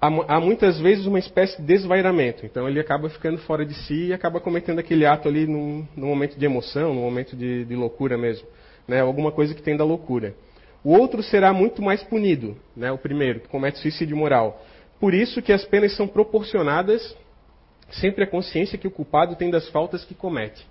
Há, 0.05 0.09
há 0.35 0.41
muitas 0.41 0.81
vezes 0.81 1.07
uma 1.07 1.21
espécie 1.21 1.57
de 1.61 1.63
desvairamento. 1.65 2.45
Então 2.45 2.69
ele 2.69 2.81
acaba 2.81 3.09
ficando 3.09 3.39
fora 3.39 3.65
de 3.65 3.73
si 3.73 4.07
e 4.07 4.13
acaba 4.13 4.41
cometendo 4.41 4.81
aquele 4.81 5.07
ato 5.07 5.29
ali 5.29 5.47
num, 5.47 5.87
num 5.97 6.09
momento 6.09 6.37
de 6.37 6.45
emoção, 6.45 6.93
num 6.93 7.03
momento 7.03 7.37
de, 7.37 7.65
de 7.65 7.77
loucura 7.77 8.19
mesmo. 8.19 8.49
Né? 8.89 9.01
Alguma 9.01 9.31
coisa 9.31 9.55
que 9.55 9.63
tem 9.63 9.77
da 9.77 9.85
loucura. 9.85 10.35
O 10.83 10.91
outro 10.91 11.23
será 11.23 11.53
muito 11.53 11.81
mais 11.81 12.03
punido, 12.03 12.57
né? 12.77 12.91
o 12.91 12.99
primeiro, 12.99 13.39
que 13.39 13.49
comete 13.49 13.79
suicídio 13.79 14.17
moral. 14.17 14.61
Por 14.99 15.15
isso 15.15 15.41
que 15.41 15.53
as 15.53 15.65
penas 15.65 15.95
são 15.95 16.09
proporcionadas 16.09 17.17
sempre 17.93 18.25
à 18.25 18.27
consciência 18.27 18.77
que 18.77 18.89
o 18.89 18.91
culpado 18.91 19.37
tem 19.37 19.51
das 19.51 19.69
faltas 19.69 20.05
que 20.05 20.17
comete. 20.17 20.67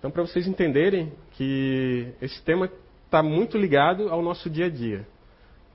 Então, 0.00 0.10
para 0.10 0.22
vocês 0.22 0.48
entenderem 0.48 1.12
que 1.32 2.08
esse 2.20 2.42
tema 2.42 2.68
está 3.04 3.22
muito 3.22 3.56
ligado 3.56 4.08
ao 4.08 4.20
nosso 4.20 4.50
dia 4.50 4.66
a 4.66 4.68
dia. 4.68 5.06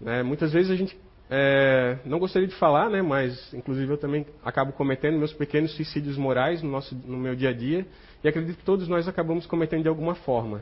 Né? 0.01 0.21
Muitas 0.21 0.51
vezes 0.51 0.69
a 0.69 0.75
gente 0.75 0.97
é, 1.33 1.97
não 2.03 2.19
gostaria 2.19 2.45
de 2.45 2.55
falar, 2.55 2.89
né, 2.89 3.01
mas 3.01 3.53
inclusive 3.53 3.89
eu 3.89 3.97
também 3.97 4.25
acabo 4.43 4.73
cometendo 4.73 5.17
meus 5.17 5.31
pequenos 5.31 5.71
suicídios 5.71 6.17
morais 6.17 6.61
no, 6.61 6.69
nosso, 6.69 6.93
no 6.93 7.17
meu 7.17 7.37
dia 7.37 7.51
a 7.51 7.53
dia 7.53 7.87
e 8.21 8.27
acredito 8.27 8.57
que 8.57 8.65
todos 8.65 8.89
nós 8.89 9.07
acabamos 9.07 9.45
cometendo 9.45 9.83
de 9.83 9.87
alguma 9.87 10.13
forma. 10.13 10.61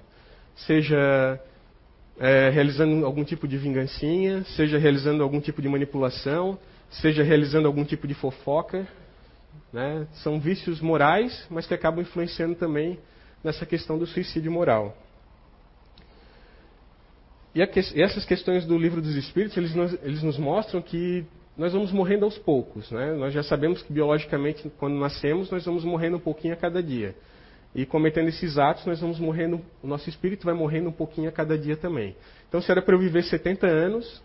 Seja 0.55 1.41
é, 2.19 2.51
realizando 2.51 3.03
algum 3.03 3.23
tipo 3.23 3.47
de 3.47 3.57
vingancinha, 3.57 4.43
seja 4.43 4.77
realizando 4.77 5.23
algum 5.23 5.41
tipo 5.41 5.59
de 5.59 5.67
manipulação, 5.67 6.59
seja 6.91 7.23
realizando 7.23 7.67
algum 7.67 7.83
tipo 7.83 8.07
de 8.07 8.13
fofoca. 8.13 8.87
Né? 9.73 10.05
São 10.21 10.39
vícios 10.39 10.79
morais, 10.81 11.47
mas 11.49 11.65
que 11.65 11.73
acabam 11.73 12.01
influenciando 12.03 12.53
também 12.53 12.99
nessa 13.43 13.65
questão 13.65 13.97
do 13.97 14.05
suicídio 14.05 14.51
moral. 14.51 14.95
E, 17.53 17.65
que, 17.65 17.79
e 17.95 18.01
essas 18.01 18.25
questões 18.25 18.65
do 18.65 18.77
livro 18.77 19.01
dos 19.01 19.15
Espíritos, 19.15 19.57
eles 19.57 19.73
nos, 19.73 19.93
eles 20.03 20.23
nos 20.23 20.37
mostram 20.37 20.81
que 20.81 21.25
nós 21.57 21.73
vamos 21.73 21.91
morrendo 21.91 22.25
aos 22.25 22.37
poucos. 22.37 22.89
Né? 22.91 23.13
Nós 23.13 23.33
já 23.33 23.43
sabemos 23.43 23.81
que 23.81 23.91
biologicamente, 23.91 24.71
quando 24.77 24.95
nascemos, 24.97 25.49
nós 25.51 25.65
vamos 25.65 25.83
morrendo 25.83 26.17
um 26.17 26.19
pouquinho 26.19 26.53
a 26.53 26.57
cada 26.57 26.81
dia. 26.81 27.15
E 27.75 27.85
cometendo 27.85 28.29
esses 28.29 28.57
atos, 28.57 28.85
nós 28.85 28.99
vamos 28.99 29.19
morrendo, 29.19 29.61
o 29.83 29.87
nosso 29.87 30.09
espírito 30.09 30.45
vai 30.45 30.53
morrendo 30.53 30.89
um 30.89 30.93
pouquinho 30.93 31.29
a 31.29 31.31
cada 31.31 31.57
dia 31.57 31.75
também. 31.75 32.15
Então, 32.47 32.61
se 32.61 32.71
era 32.71 32.81
para 32.81 32.95
eu 32.95 32.99
viver 32.99 33.23
70 33.23 33.67
anos, 33.67 34.23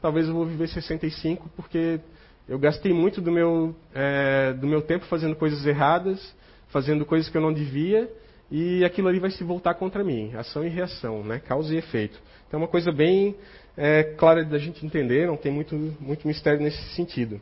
talvez 0.00 0.28
eu 0.28 0.34
vou 0.34 0.46
viver 0.46 0.68
65, 0.68 1.50
porque 1.56 2.00
eu 2.48 2.58
gastei 2.58 2.92
muito 2.92 3.20
do 3.20 3.30
meu, 3.30 3.74
é, 3.94 4.52
do 4.54 4.66
meu 4.66 4.80
tempo 4.80 5.04
fazendo 5.06 5.34
coisas 5.34 5.66
erradas, 5.66 6.34
fazendo 6.68 7.04
coisas 7.04 7.28
que 7.28 7.36
eu 7.36 7.42
não 7.42 7.52
devia, 7.52 8.08
e 8.50 8.84
aquilo 8.84 9.08
ali 9.08 9.18
vai 9.18 9.30
se 9.30 9.42
voltar 9.42 9.74
contra 9.74 10.04
mim. 10.04 10.34
Ação 10.34 10.64
e 10.64 10.68
reação, 10.68 11.22
né? 11.22 11.38
causa 11.38 11.74
e 11.74 11.78
efeito. 11.78 12.18
Então, 12.46 12.60
é 12.60 12.62
uma 12.62 12.68
coisa 12.68 12.92
bem 12.92 13.36
é, 13.76 14.02
clara 14.02 14.44
da 14.44 14.58
gente 14.58 14.84
entender, 14.84 15.26
não 15.26 15.36
tem 15.36 15.52
muito, 15.52 15.74
muito 16.00 16.26
mistério 16.26 16.60
nesse 16.60 16.82
sentido. 16.94 17.40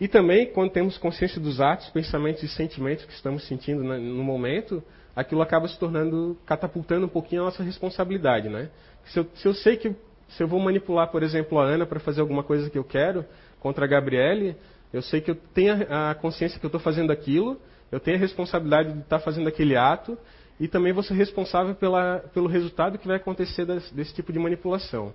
E 0.00 0.08
também, 0.08 0.46
quando 0.46 0.70
temos 0.70 0.98
consciência 0.98 1.40
dos 1.40 1.60
atos, 1.60 1.88
pensamentos 1.90 2.42
e 2.42 2.48
sentimentos 2.48 3.04
que 3.04 3.12
estamos 3.12 3.46
sentindo 3.46 3.82
no 3.82 4.24
momento, 4.24 4.82
aquilo 5.14 5.42
acaba 5.42 5.68
se 5.68 5.78
tornando, 5.78 6.36
catapultando 6.44 7.06
um 7.06 7.08
pouquinho 7.08 7.42
a 7.42 7.44
nossa 7.46 7.62
responsabilidade, 7.62 8.48
né? 8.48 8.70
Se 9.06 9.18
eu, 9.20 9.26
se 9.34 9.46
eu 9.46 9.54
sei 9.54 9.76
que 9.76 9.94
se 10.28 10.42
eu 10.42 10.48
vou 10.48 10.58
manipular, 10.58 11.10
por 11.10 11.22
exemplo, 11.22 11.58
a 11.58 11.64
Ana 11.64 11.86
para 11.86 12.00
fazer 12.00 12.20
alguma 12.20 12.42
coisa 12.42 12.68
que 12.68 12.78
eu 12.78 12.84
quero 12.84 13.24
contra 13.60 13.84
a 13.84 13.88
Gabriele, 13.88 14.56
eu 14.92 15.02
sei 15.02 15.20
que 15.20 15.30
eu 15.30 15.34
tenho 15.34 15.86
a 15.90 16.14
consciência 16.14 16.58
que 16.58 16.66
eu 16.66 16.68
estou 16.68 16.80
fazendo 16.80 17.12
aquilo, 17.12 17.60
eu 17.94 18.00
tenho 18.00 18.16
a 18.16 18.20
responsabilidade 18.20 18.92
de 18.92 18.98
estar 18.98 19.20
fazendo 19.20 19.48
aquele 19.48 19.76
ato 19.76 20.18
e 20.58 20.66
também 20.66 20.92
vou 20.92 21.04
ser 21.04 21.14
responsável 21.14 21.76
pela, 21.76 22.24
pelo 22.34 22.48
resultado 22.48 22.98
que 22.98 23.06
vai 23.06 23.18
acontecer 23.18 23.64
desse 23.64 24.12
tipo 24.12 24.32
de 24.32 24.38
manipulação. 24.40 25.14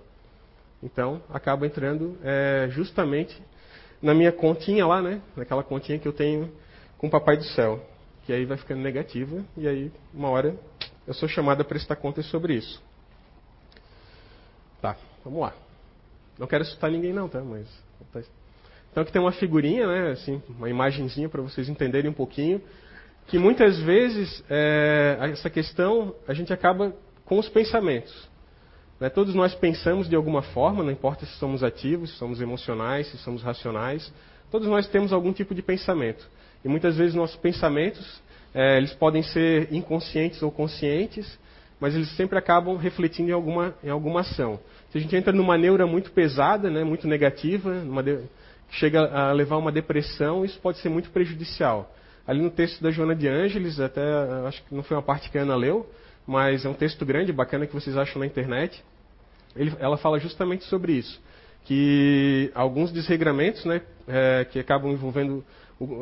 Então, 0.82 1.22
acaba 1.28 1.66
entrando 1.66 2.16
é, 2.24 2.68
justamente 2.70 3.38
na 4.00 4.14
minha 4.14 4.32
continha 4.32 4.86
lá, 4.86 5.02
né? 5.02 5.20
Naquela 5.36 5.62
continha 5.62 5.98
que 5.98 6.08
eu 6.08 6.12
tenho 6.14 6.50
com 6.96 7.06
o 7.06 7.10
Papai 7.10 7.36
do 7.36 7.44
Céu. 7.44 7.84
Que 8.24 8.32
aí 8.32 8.46
vai 8.46 8.56
ficando 8.56 8.80
negativa 8.80 9.44
e 9.58 9.68
aí, 9.68 9.92
uma 10.14 10.30
hora, 10.30 10.56
eu 11.06 11.12
sou 11.12 11.28
chamado 11.28 11.60
a 11.60 11.64
prestar 11.64 11.96
contas 11.96 12.24
sobre 12.26 12.54
isso. 12.54 12.82
Tá, 14.80 14.96
vamos 15.22 15.40
lá. 15.42 15.52
Não 16.38 16.46
quero 16.46 16.62
assustar 16.62 16.90
ninguém 16.90 17.12
não, 17.12 17.28
tá? 17.28 17.42
Mas. 17.42 17.68
Então 18.90 19.02
aqui 19.02 19.12
tem 19.12 19.22
uma 19.22 19.32
figurinha, 19.32 19.86
né? 19.86 20.10
Assim, 20.12 20.42
uma 20.48 20.68
imagenzinha 20.68 21.28
para 21.28 21.40
vocês 21.42 21.68
entenderem 21.68 22.10
um 22.10 22.14
pouquinho. 22.14 22.60
Que 23.26 23.38
muitas 23.38 23.78
vezes 23.80 24.42
é, 24.50 25.16
essa 25.32 25.48
questão 25.48 26.14
a 26.26 26.34
gente 26.34 26.52
acaba 26.52 26.92
com 27.24 27.38
os 27.38 27.48
pensamentos. 27.48 28.28
Né? 28.98 29.08
Todos 29.08 29.34
nós 29.34 29.54
pensamos 29.54 30.08
de 30.08 30.16
alguma 30.16 30.42
forma, 30.42 30.82
não 30.82 30.90
importa 30.90 31.24
se 31.24 31.32
somos 31.38 31.62
ativos, 31.62 32.10
se 32.10 32.16
somos 32.16 32.40
emocionais, 32.40 33.06
se 33.06 33.18
somos 33.18 33.42
racionais. 33.42 34.12
Todos 34.50 34.66
nós 34.66 34.88
temos 34.88 35.12
algum 35.12 35.32
tipo 35.32 35.54
de 35.54 35.62
pensamento. 35.62 36.28
E 36.64 36.68
muitas 36.68 36.96
vezes 36.96 37.14
nossos 37.14 37.36
pensamentos, 37.36 38.20
é, 38.52 38.76
eles 38.76 38.92
podem 38.92 39.22
ser 39.22 39.72
inconscientes 39.72 40.42
ou 40.42 40.50
conscientes, 40.50 41.38
mas 41.78 41.94
eles 41.94 42.10
sempre 42.16 42.36
acabam 42.36 42.76
refletindo 42.76 43.30
em 43.30 43.32
alguma, 43.32 43.74
em 43.82 43.88
alguma 43.88 44.20
ação. 44.20 44.58
Se 44.90 44.98
a 44.98 45.00
gente 45.00 45.14
entra 45.16 45.32
numa 45.32 45.56
neura 45.56 45.86
muito 45.86 46.10
pesada, 46.10 46.68
né, 46.68 46.84
muito 46.84 47.06
negativa, 47.06 47.72
de, 48.04 48.16
que 48.16 48.28
chega 48.70 49.00
a 49.00 49.32
levar 49.32 49.56
a 49.56 49.58
uma 49.58 49.72
depressão, 49.72 50.44
isso 50.44 50.58
pode 50.60 50.78
ser 50.78 50.88
muito 50.88 51.10
prejudicial. 51.10 51.92
Ali 52.26 52.40
no 52.40 52.50
texto 52.50 52.82
da 52.82 52.90
Joana 52.90 53.14
de 53.14 53.26
Ângeles, 53.26 53.80
até 53.80 54.02
acho 54.46 54.62
que 54.64 54.74
não 54.74 54.82
foi 54.82 54.96
uma 54.96 55.02
parte 55.02 55.30
que 55.30 55.38
a 55.38 55.42
Ana 55.42 55.56
leu, 55.56 55.88
mas 56.26 56.64
é 56.64 56.68
um 56.68 56.74
texto 56.74 57.04
grande, 57.04 57.32
bacana 57.32 57.66
que 57.66 57.74
vocês 57.74 57.96
acham 57.96 58.20
na 58.20 58.26
internet. 58.26 58.84
Ele, 59.56 59.74
ela 59.80 59.96
fala 59.96 60.18
justamente 60.20 60.64
sobre 60.64 60.92
isso, 60.92 61.20
que 61.64 62.50
alguns 62.54 62.92
desregramentos, 62.92 63.64
né, 63.64 63.82
é, 64.06 64.44
que 64.44 64.58
acabam 64.58 64.92
envolvendo, 64.92 65.44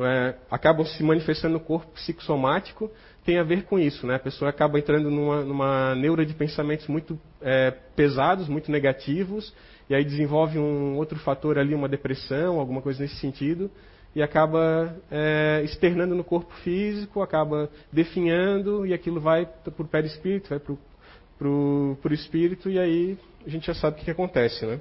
é, 0.05 0.35
acabam 0.51 0.85
se 0.85 1.03
manifestando 1.03 1.55
no 1.55 1.61
corpo 1.61 1.91
psicossomático, 1.93 2.91
tem 3.29 3.39
a 3.39 3.43
ver 3.43 3.65
com 3.65 3.79
isso, 3.79 4.07
né? 4.07 4.15
A 4.15 4.19
pessoa 4.19 4.49
acaba 4.49 4.79
entrando 4.79 5.11
numa, 5.11 5.45
numa 5.45 5.95
neura 5.95 6.25
de 6.25 6.33
pensamentos 6.33 6.87
muito 6.87 7.21
é, 7.43 7.71
pesados, 7.95 8.49
muito 8.49 8.73
negativos, 8.73 9.53
e 9.87 9.95
aí 9.95 10.03
desenvolve 10.03 10.59
um 10.59 10.97
outro 10.97 11.19
fator 11.19 11.59
ali, 11.59 11.75
uma 11.75 11.91
depressão, 11.91 12.59
alguma 12.59 12.81
coisa 12.81 13.03
nesse 13.03 13.17
sentido, 13.17 13.71
e 14.15 14.23
acaba 14.23 14.97
é, 15.11 15.61
externando 15.63 16.15
no 16.15 16.25
corpo 16.25 16.51
físico, 16.65 17.21
acaba 17.21 17.69
definhando, 17.93 18.87
e 18.87 18.95
aquilo 18.95 19.21
vai 19.21 19.45
para 19.45 19.75
o 19.77 19.87
perispírito, 19.87 20.49
vai 20.49 20.59
para 20.59 21.47
o 21.47 21.99
espírito, 22.13 22.71
e 22.71 22.79
aí 22.79 23.19
a 23.47 23.51
gente 23.51 23.67
já 23.67 23.75
sabe 23.75 23.97
o 23.97 23.99
que, 23.99 24.07
que 24.07 24.11
acontece, 24.11 24.65
né? 24.65 24.81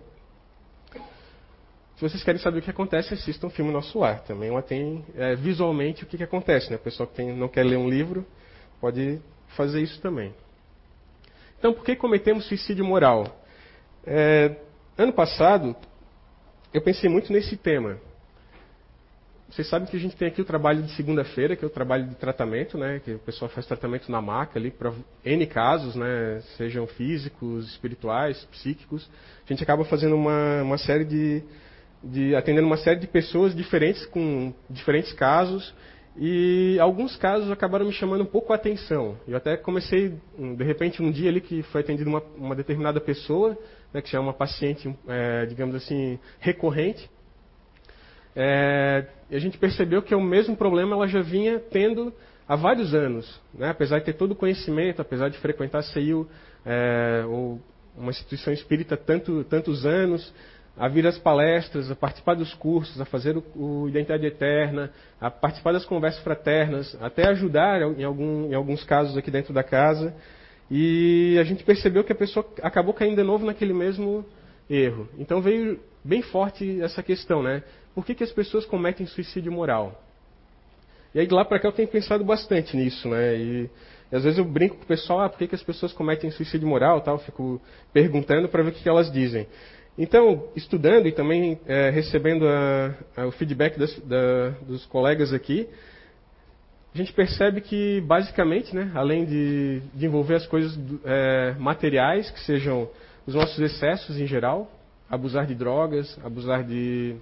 Se 1.98 2.01
vocês 2.01 2.24
querem 2.24 2.39
saber 2.39 2.60
o 2.60 2.62
que 2.62 2.70
acontece, 2.70 3.13
assistam 3.13 3.48
o 3.48 3.50
filme 3.50 3.72
Nosso 3.72 4.00
Lar. 4.00 4.22
Também 4.22 4.51
tem 4.62 5.04
é, 5.16 5.36
visualmente 5.36 6.04
o 6.04 6.06
que, 6.06 6.16
que 6.16 6.24
acontece. 6.24 6.70
Né? 6.70 6.75
O 6.75 6.80
pessoal 6.80 7.10
que 7.10 7.16
tem, 7.16 7.36
não 7.36 7.48
quer 7.48 7.66
ler 7.66 7.75
um 7.75 7.89
livro 7.89 8.24
pode 8.80 9.20
fazer 9.56 9.82
isso 9.82 10.00
também. 10.02 10.34
Então, 11.58 11.74
por 11.74 11.84
que 11.84 11.96
cometemos 11.96 12.46
suicídio 12.46 12.86
moral? 12.86 13.44
É, 14.06 14.56
ano 14.98 15.12
passado, 15.12 15.76
eu 16.74 16.82
pensei 16.82 17.10
muito 17.10 17.34
nesse 17.34 17.58
tema. 17.58 17.98
Vocês 19.50 19.68
sabem 19.70 19.88
que 19.88 19.96
a 19.96 20.00
gente 20.00 20.16
tem 20.16 20.28
aqui 20.28 20.42
o 20.42 20.46
trabalho 20.46 20.84
de 20.84 20.92
segunda-feira, 20.92 21.56
que 21.56 21.64
é 21.64 21.68
o 21.68 21.72
trabalho 21.72 22.06
de 22.06 22.16
tratamento, 22.16 22.78
né? 22.78 23.00
Que 23.04 23.14
o 23.14 23.20
pessoal 23.20 23.50
faz 23.50 23.66
tratamento 23.66 24.12
na 24.12 24.22
maca 24.22 24.60
ali 24.60 24.70
para 24.70 24.94
N 25.24 25.48
casos, 25.48 25.96
né? 25.96 26.42
Sejam 26.58 26.86
físicos, 26.86 27.70
espirituais, 27.70 28.44
psíquicos. 28.52 29.10
A 29.46 29.54
gente 29.54 29.64
acaba 29.64 29.86
fazendo 29.86 30.16
uma, 30.16 30.64
uma 30.64 30.78
série 30.78 31.06
de, 31.06 31.44
de. 32.04 32.36
atendendo 32.36 32.68
uma 32.68 32.76
série 32.76 33.00
de 33.00 33.08
pessoas 33.08 33.56
diferentes, 33.56 34.06
com 34.06 34.54
diferentes 34.70 35.14
casos. 35.14 35.74
E 36.20 36.80
alguns 36.80 37.16
casos 37.16 37.52
acabaram 37.52 37.86
me 37.86 37.92
chamando 37.92 38.22
um 38.22 38.26
pouco 38.26 38.52
a 38.52 38.56
atenção. 38.56 39.18
Eu 39.28 39.38
até 39.38 39.56
comecei, 39.56 40.18
de 40.58 40.64
repente, 40.64 41.02
um 41.02 41.12
dia 41.12 41.30
ali 41.30 41.40
que 41.40 41.62
foi 41.64 41.82
atendido 41.82 42.10
uma, 42.10 42.24
uma 42.36 42.56
determinada 42.56 43.00
pessoa, 43.00 43.56
né, 43.94 44.02
que 44.02 44.10
já 44.10 44.18
é 44.18 44.22
uma 44.22 44.34
paciente, 44.34 44.94
é, 45.08 45.46
digamos 45.46 45.76
assim, 45.76 46.20
recorrente. 46.40 47.08
é, 48.36 49.06
a 49.32 49.40
gente 49.40 49.60
percebeu 49.60 50.02
que 50.02 50.16
o 50.16 50.22
mesmo 50.22 50.56
problema 50.58 50.96
ela 50.96 51.08
já 51.08 51.22
vinha 51.22 51.60
tendo 51.60 52.12
há 52.48 52.56
vários 52.56 52.96
anos. 52.96 53.40
Né? 53.54 53.70
Apesar 53.70 54.00
de 54.00 54.06
ter 54.06 54.14
todo 54.14 54.32
o 54.32 54.36
conhecimento, 54.36 55.02
apesar 55.02 55.30
de 55.30 55.38
frequentar 55.38 55.80
a 55.80 55.84
é, 56.66 57.26
ou 57.28 57.62
uma 57.96 58.12
instituição 58.12 58.54
espírita 58.54 58.98
tanto, 58.98 59.44
tantos 59.44 59.86
anos, 59.86 60.34
a 60.78 60.88
vir 60.88 61.08
às 61.08 61.18
palestras, 61.18 61.90
a 61.90 61.96
participar 61.96 62.36
dos 62.36 62.54
cursos, 62.54 63.02
a 63.02 63.06
fazer 63.06 63.36
o, 63.36 63.44
o, 63.56 63.90
Identidade 63.90 64.26
Eterna, 64.26 64.92
a 65.20 65.32
participar 65.32 65.72
das 65.72 65.86
conversas 65.86 66.22
fraternas, 66.24 66.96
até 67.02 67.28
ajudar 67.28 67.82
em, 67.82 68.04
algum, 68.04 68.52
em 68.52 68.54
alguns 68.54 68.84
casos 68.84 69.18
aqui 69.18 69.32
dentro 69.32 69.54
da 69.54 69.64
casa. 69.64 70.14
E 70.70 71.38
a 71.40 71.44
gente 71.44 71.64
percebeu 71.64 72.04
que 72.04 72.12
a 72.12 72.16
pessoa 72.16 72.46
acabou 72.62 72.94
caindo 72.94 73.16
de 73.16 73.24
novo 73.24 73.46
naquele 73.46 73.74
mesmo 73.74 74.24
erro. 74.70 75.10
Então 75.18 75.42
veio 75.42 75.80
bem 76.04 76.22
forte 76.22 76.80
essa 76.82 77.02
questão, 77.02 77.42
né? 77.42 77.64
Por 77.96 78.06
que, 78.06 78.14
que 78.14 78.24
as 78.24 78.32
pessoas 78.32 78.66
cometem 78.66 79.08
suicídio 79.08 79.52
moral? 79.52 80.04
E 81.16 81.20
aí 81.20 81.26
de 81.26 81.34
lá 81.34 81.44
para 81.44 81.60
cá 81.60 81.70
eu 81.70 81.72
tenho 81.72 81.88
pensado 81.88 82.24
bastante 82.24 82.78
nisso, 82.78 83.10
né? 83.10 83.36
E, 83.36 83.70
e 84.12 84.16
às 84.16 84.24
vezes 84.24 84.38
eu 84.38 84.46
brinco 84.46 84.76
com 84.76 84.84
o 84.84 84.88
pessoal, 84.88 85.22
ah, 85.22 85.30
por 85.30 85.40
que, 85.40 85.48
que 85.48 85.56
as 85.56 85.64
pessoas 85.64 85.92
cometem 85.92 86.30
suicídio 86.30 86.68
moral, 86.68 87.02
tal? 87.02 87.18
Fico 87.18 87.60
perguntando 87.92 88.48
para 88.48 88.62
ver 88.62 88.70
o 88.70 88.74
que, 88.74 88.84
que 88.84 88.90
elas 88.90 89.12
dizem. 89.12 89.48
Então, 89.98 90.48
estudando 90.56 91.08
e 91.08 91.12
também 91.12 91.60
é, 91.66 91.89
recebendo 91.89 92.48
a, 92.48 92.94
a, 93.16 93.25
o 93.25 93.32
feedback 93.32 93.80
das, 93.80 93.98
da, 94.01 94.50
dos 94.62 94.86
colegas 94.86 95.34
aqui, 95.34 95.68
a 96.94 96.98
gente 96.98 97.12
percebe 97.13 97.62
que, 97.62 98.00
basicamente, 98.01 98.75
né, 98.75 98.92
além 98.94 99.25
de, 99.25 99.82
de 99.96 100.06
envolver 100.06 100.36
as 100.36 100.46
coisas 100.46 100.77
é, 101.04 101.56
materiais, 101.58 102.30
que 102.30 102.39
sejam 102.42 102.88
os 103.25 103.34
nossos 103.34 103.58
excessos 103.60 104.20
em 104.20 104.27
geral, 104.27 104.72
abusar 105.10 105.48
de 105.48 105.56
drogas, 105.56 106.18
abusar 106.24 106.63
de 106.63 107.16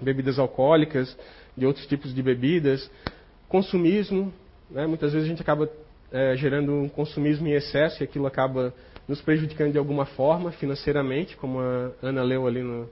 bebidas 0.00 0.38
alcoólicas, 0.38 1.16
de 1.56 1.64
outros 1.64 1.86
tipos 1.86 2.14
de 2.14 2.22
bebidas, 2.22 2.90
consumismo, 3.48 4.32
né, 4.70 4.86
muitas 4.86 5.12
vezes 5.12 5.26
a 5.26 5.30
gente 5.30 5.42
acaba 5.42 5.68
é, 6.10 6.36
gerando 6.36 6.72
um 6.74 6.88
consumismo 6.88 7.48
em 7.48 7.52
excesso 7.52 8.02
e 8.02 8.04
aquilo 8.04 8.26
acaba 8.26 8.74
nos 9.08 9.20
prejudicando 9.20 9.72
de 9.72 9.78
alguma 9.78 10.06
forma, 10.06 10.52
financeiramente, 10.52 11.36
como 11.36 11.60
a 11.60 11.92
Ana 12.02 12.22
leu 12.22 12.46
ali 12.46 12.62
no, 12.62 12.88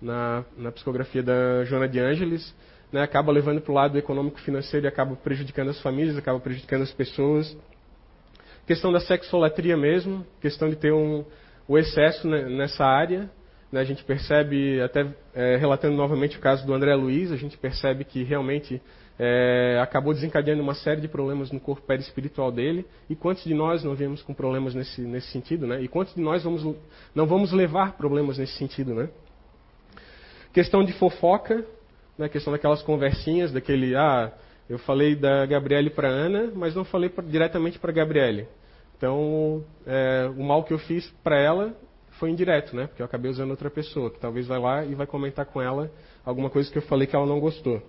na, 0.00 0.44
na, 0.56 0.72
psicografia 0.72 1.22
da 1.22 1.64
Joana 1.64 1.88
de 1.88 1.98
Ângeles, 2.00 2.54
né, 2.92 3.02
acaba 3.02 3.32
levando 3.32 3.60
para 3.60 3.72
o 3.72 3.74
lado 3.74 3.98
econômico-financeiro 3.98 4.86
e 4.86 4.88
acaba 4.88 5.16
prejudicando 5.16 5.70
as 5.70 5.80
famílias, 5.80 6.16
acaba 6.16 6.38
prejudicando 6.40 6.82
as 6.82 6.92
pessoas. 6.92 7.56
Questão 8.66 8.92
da 8.92 9.00
sexolatria 9.00 9.76
mesmo, 9.76 10.26
questão 10.40 10.68
de 10.68 10.76
ter 10.76 10.92
um, 10.92 11.24
o 11.68 11.78
excesso 11.78 12.28
nessa 12.28 12.84
área. 12.84 13.30
Né, 13.70 13.80
a 13.80 13.84
gente 13.84 14.04
percebe, 14.04 14.80
até 14.80 15.06
é, 15.34 15.56
relatando 15.56 15.96
novamente 15.96 16.36
o 16.36 16.40
caso 16.40 16.64
do 16.64 16.72
André 16.72 16.94
Luiz, 16.94 17.32
a 17.32 17.36
gente 17.36 17.58
percebe 17.58 18.04
que 18.04 18.22
realmente 18.22 18.80
é, 19.18 19.78
acabou 19.80 20.12
desencadeando 20.12 20.62
uma 20.62 20.74
série 20.74 21.00
de 21.00 21.08
problemas 21.08 21.50
no 21.52 21.60
corpo 21.60 21.86
perispiritual 21.86 22.50
dele. 22.50 22.86
E 23.08 23.14
quantos 23.14 23.44
de 23.44 23.54
nós 23.54 23.84
não 23.84 23.94
viemos 23.94 24.22
com 24.22 24.34
problemas 24.34 24.74
nesse, 24.74 25.00
nesse 25.02 25.28
sentido, 25.28 25.66
né? 25.66 25.80
E 25.82 25.88
quantos 25.88 26.14
de 26.14 26.20
nós 26.20 26.42
vamos, 26.42 26.76
não 27.14 27.26
vamos 27.26 27.52
levar 27.52 27.96
problemas 27.96 28.38
nesse 28.38 28.54
sentido, 28.54 28.94
né? 28.94 29.08
Questão 30.52 30.84
de 30.84 30.92
fofoca, 30.94 31.64
né? 32.18 32.28
questão 32.28 32.52
daquelas 32.52 32.82
conversinhas, 32.82 33.52
daquele, 33.52 33.94
ah, 33.96 34.32
eu 34.68 34.78
falei 34.78 35.14
da 35.14 35.46
Gabriele 35.46 35.90
para 35.90 36.08
Ana, 36.08 36.50
mas 36.54 36.74
não 36.74 36.84
falei 36.84 37.08
pra, 37.08 37.24
diretamente 37.24 37.78
para 37.78 37.92
Gabriele. 37.92 38.46
Então, 38.96 39.64
é, 39.86 40.30
o 40.36 40.42
mal 40.42 40.62
que 40.64 40.72
eu 40.72 40.78
fiz 40.78 41.08
para 41.22 41.38
ela 41.38 41.74
foi 42.20 42.30
indireto, 42.30 42.74
né? 42.74 42.86
Porque 42.86 43.02
eu 43.02 43.06
acabei 43.06 43.30
usando 43.30 43.50
outra 43.50 43.68
pessoa, 43.68 44.10
que 44.10 44.18
talvez 44.20 44.46
vai 44.46 44.58
lá 44.58 44.84
e 44.84 44.94
vai 44.94 45.06
comentar 45.06 45.44
com 45.46 45.60
ela 45.60 45.90
alguma 46.24 46.48
coisa 46.48 46.70
que 46.70 46.78
eu 46.78 46.82
falei 46.82 47.06
que 47.06 47.14
ela 47.14 47.26
não 47.26 47.40
gostou 47.40 47.82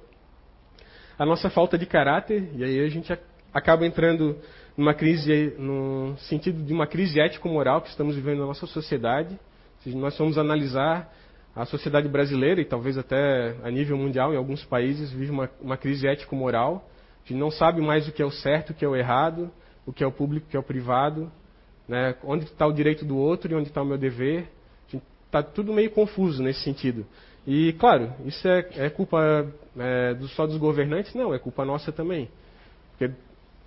a 1.18 1.26
nossa 1.26 1.50
falta 1.50 1.78
de 1.78 1.86
caráter, 1.86 2.50
e 2.56 2.64
aí 2.64 2.80
a 2.80 2.90
gente 2.90 3.18
acaba 3.54 3.86
entrando 3.86 4.38
numa 4.78 4.94
crise, 4.94 5.54
no 5.58 6.16
sentido 6.18 6.62
de 6.62 6.74
uma 6.74 6.86
crise 6.86 7.20
ético-moral 7.20 7.82
que 7.82 7.90
estamos 7.90 8.16
vivendo 8.16 8.40
na 8.40 8.46
nossa 8.46 8.68
sociedade. 8.68 9.40
Se 9.82 9.96
nós 9.96 10.18
formos 10.18 10.38
analisar 10.38 11.14
a 11.56 11.66
sociedade 11.66 12.10
brasileira 12.10 12.60
e 12.60 12.66
talvez 12.66 12.98
até 12.98 13.56
a 13.64 13.72
nível 13.72 13.98
mundial, 13.98 14.34
em 14.34 14.38
alguns 14.38 14.66
países, 14.66 15.12
vive 15.12 15.32
uma, 15.32 15.50
uma 15.62 15.78
crise 15.78 16.06
ético-moral. 16.06 16.86
A 17.24 17.28
gente 17.28 17.40
não 17.40 17.50
sabe 17.50 17.82
mais 17.82 18.08
o 18.08 18.12
que 18.12 18.22
é 18.22 18.26
o 18.26 18.32
certo, 18.32 18.72
o 18.72 18.74
que 18.74 18.84
é 18.84 18.88
o 18.88 18.96
errado, 18.96 19.50
o 19.86 19.94
que 19.94 20.04
é 20.04 20.08
o 20.08 20.12
público, 20.12 20.48
o 20.48 20.50
que 20.50 20.58
é 20.58 20.60
o 20.60 20.64
privado, 20.64 21.32
né? 21.88 22.16
onde 22.24 22.44
está 22.44 22.68
o 22.68 22.74
direito 22.74 23.06
do 23.06 23.16
outro 23.16 23.52
e 23.52 23.56
onde 23.56 23.70
está 23.70 23.82
o 23.82 23.86
meu 23.86 23.98
dever. 23.98 24.50
Está 25.26 25.42
tudo 25.42 25.74
meio 25.74 25.92
confuso 25.92 26.44
nesse 26.44 26.62
sentido. 26.62 27.06
E, 27.48 27.74
claro, 27.74 28.12
isso 28.26 28.48
é, 28.48 28.68
é 28.78 28.90
culpa 28.90 29.46
é, 29.78 30.16
só 30.36 30.48
dos 30.48 30.58
governantes? 30.58 31.14
Não, 31.14 31.34
é 31.34 31.40
culpa 31.40 31.64
nossa 31.64 31.92
também. 31.92 32.30
Porque 32.92 33.14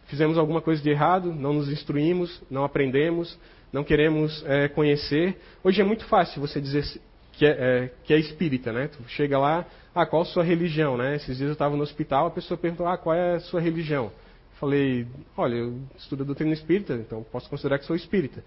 fizemos 0.06 0.36
alguma 0.36 0.60
coisa 0.60 0.82
de 0.82 0.90
errado, 0.90 1.32
não 1.32 1.52
nos 1.52 1.68
instruímos, 1.68 2.42
não 2.50 2.64
aprendemos, 2.64 3.38
não 3.72 3.84
queremos 3.84 4.44
é, 4.46 4.68
conhecer. 4.68 5.38
Hoje 5.62 5.80
é 5.80 5.84
muito 5.84 6.04
fácil 6.06 6.40
você 6.40 6.60
dizer 6.60 6.84
que 7.32 7.46
é, 7.46 7.50
é, 7.50 7.90
que 8.04 8.12
é 8.12 8.18
espírita, 8.18 8.72
né? 8.72 8.88
Tu 8.88 8.98
chega 9.08 9.38
lá, 9.38 9.64
ah, 9.94 10.04
qual 10.04 10.22
a 10.22 10.24
sua 10.24 10.42
religião, 10.42 10.96
né? 10.96 11.16
Esses 11.16 11.36
dias 11.36 11.48
eu 11.48 11.52
estava 11.52 11.76
no 11.76 11.82
hospital, 11.82 12.26
a 12.26 12.30
pessoa 12.30 12.58
perguntou, 12.58 12.86
ah, 12.86 12.98
qual 12.98 13.14
é 13.14 13.36
a 13.36 13.40
sua 13.40 13.60
religião? 13.60 14.10
Falei, 14.58 15.06
olha, 15.36 15.54
eu 15.54 15.78
estudo 15.96 16.24
a 16.24 16.26
doutrina 16.26 16.52
espírita, 16.52 16.94
então 16.94 17.24
posso 17.30 17.48
considerar 17.48 17.78
que 17.78 17.84
sou 17.84 17.94
espírita. 17.94 18.42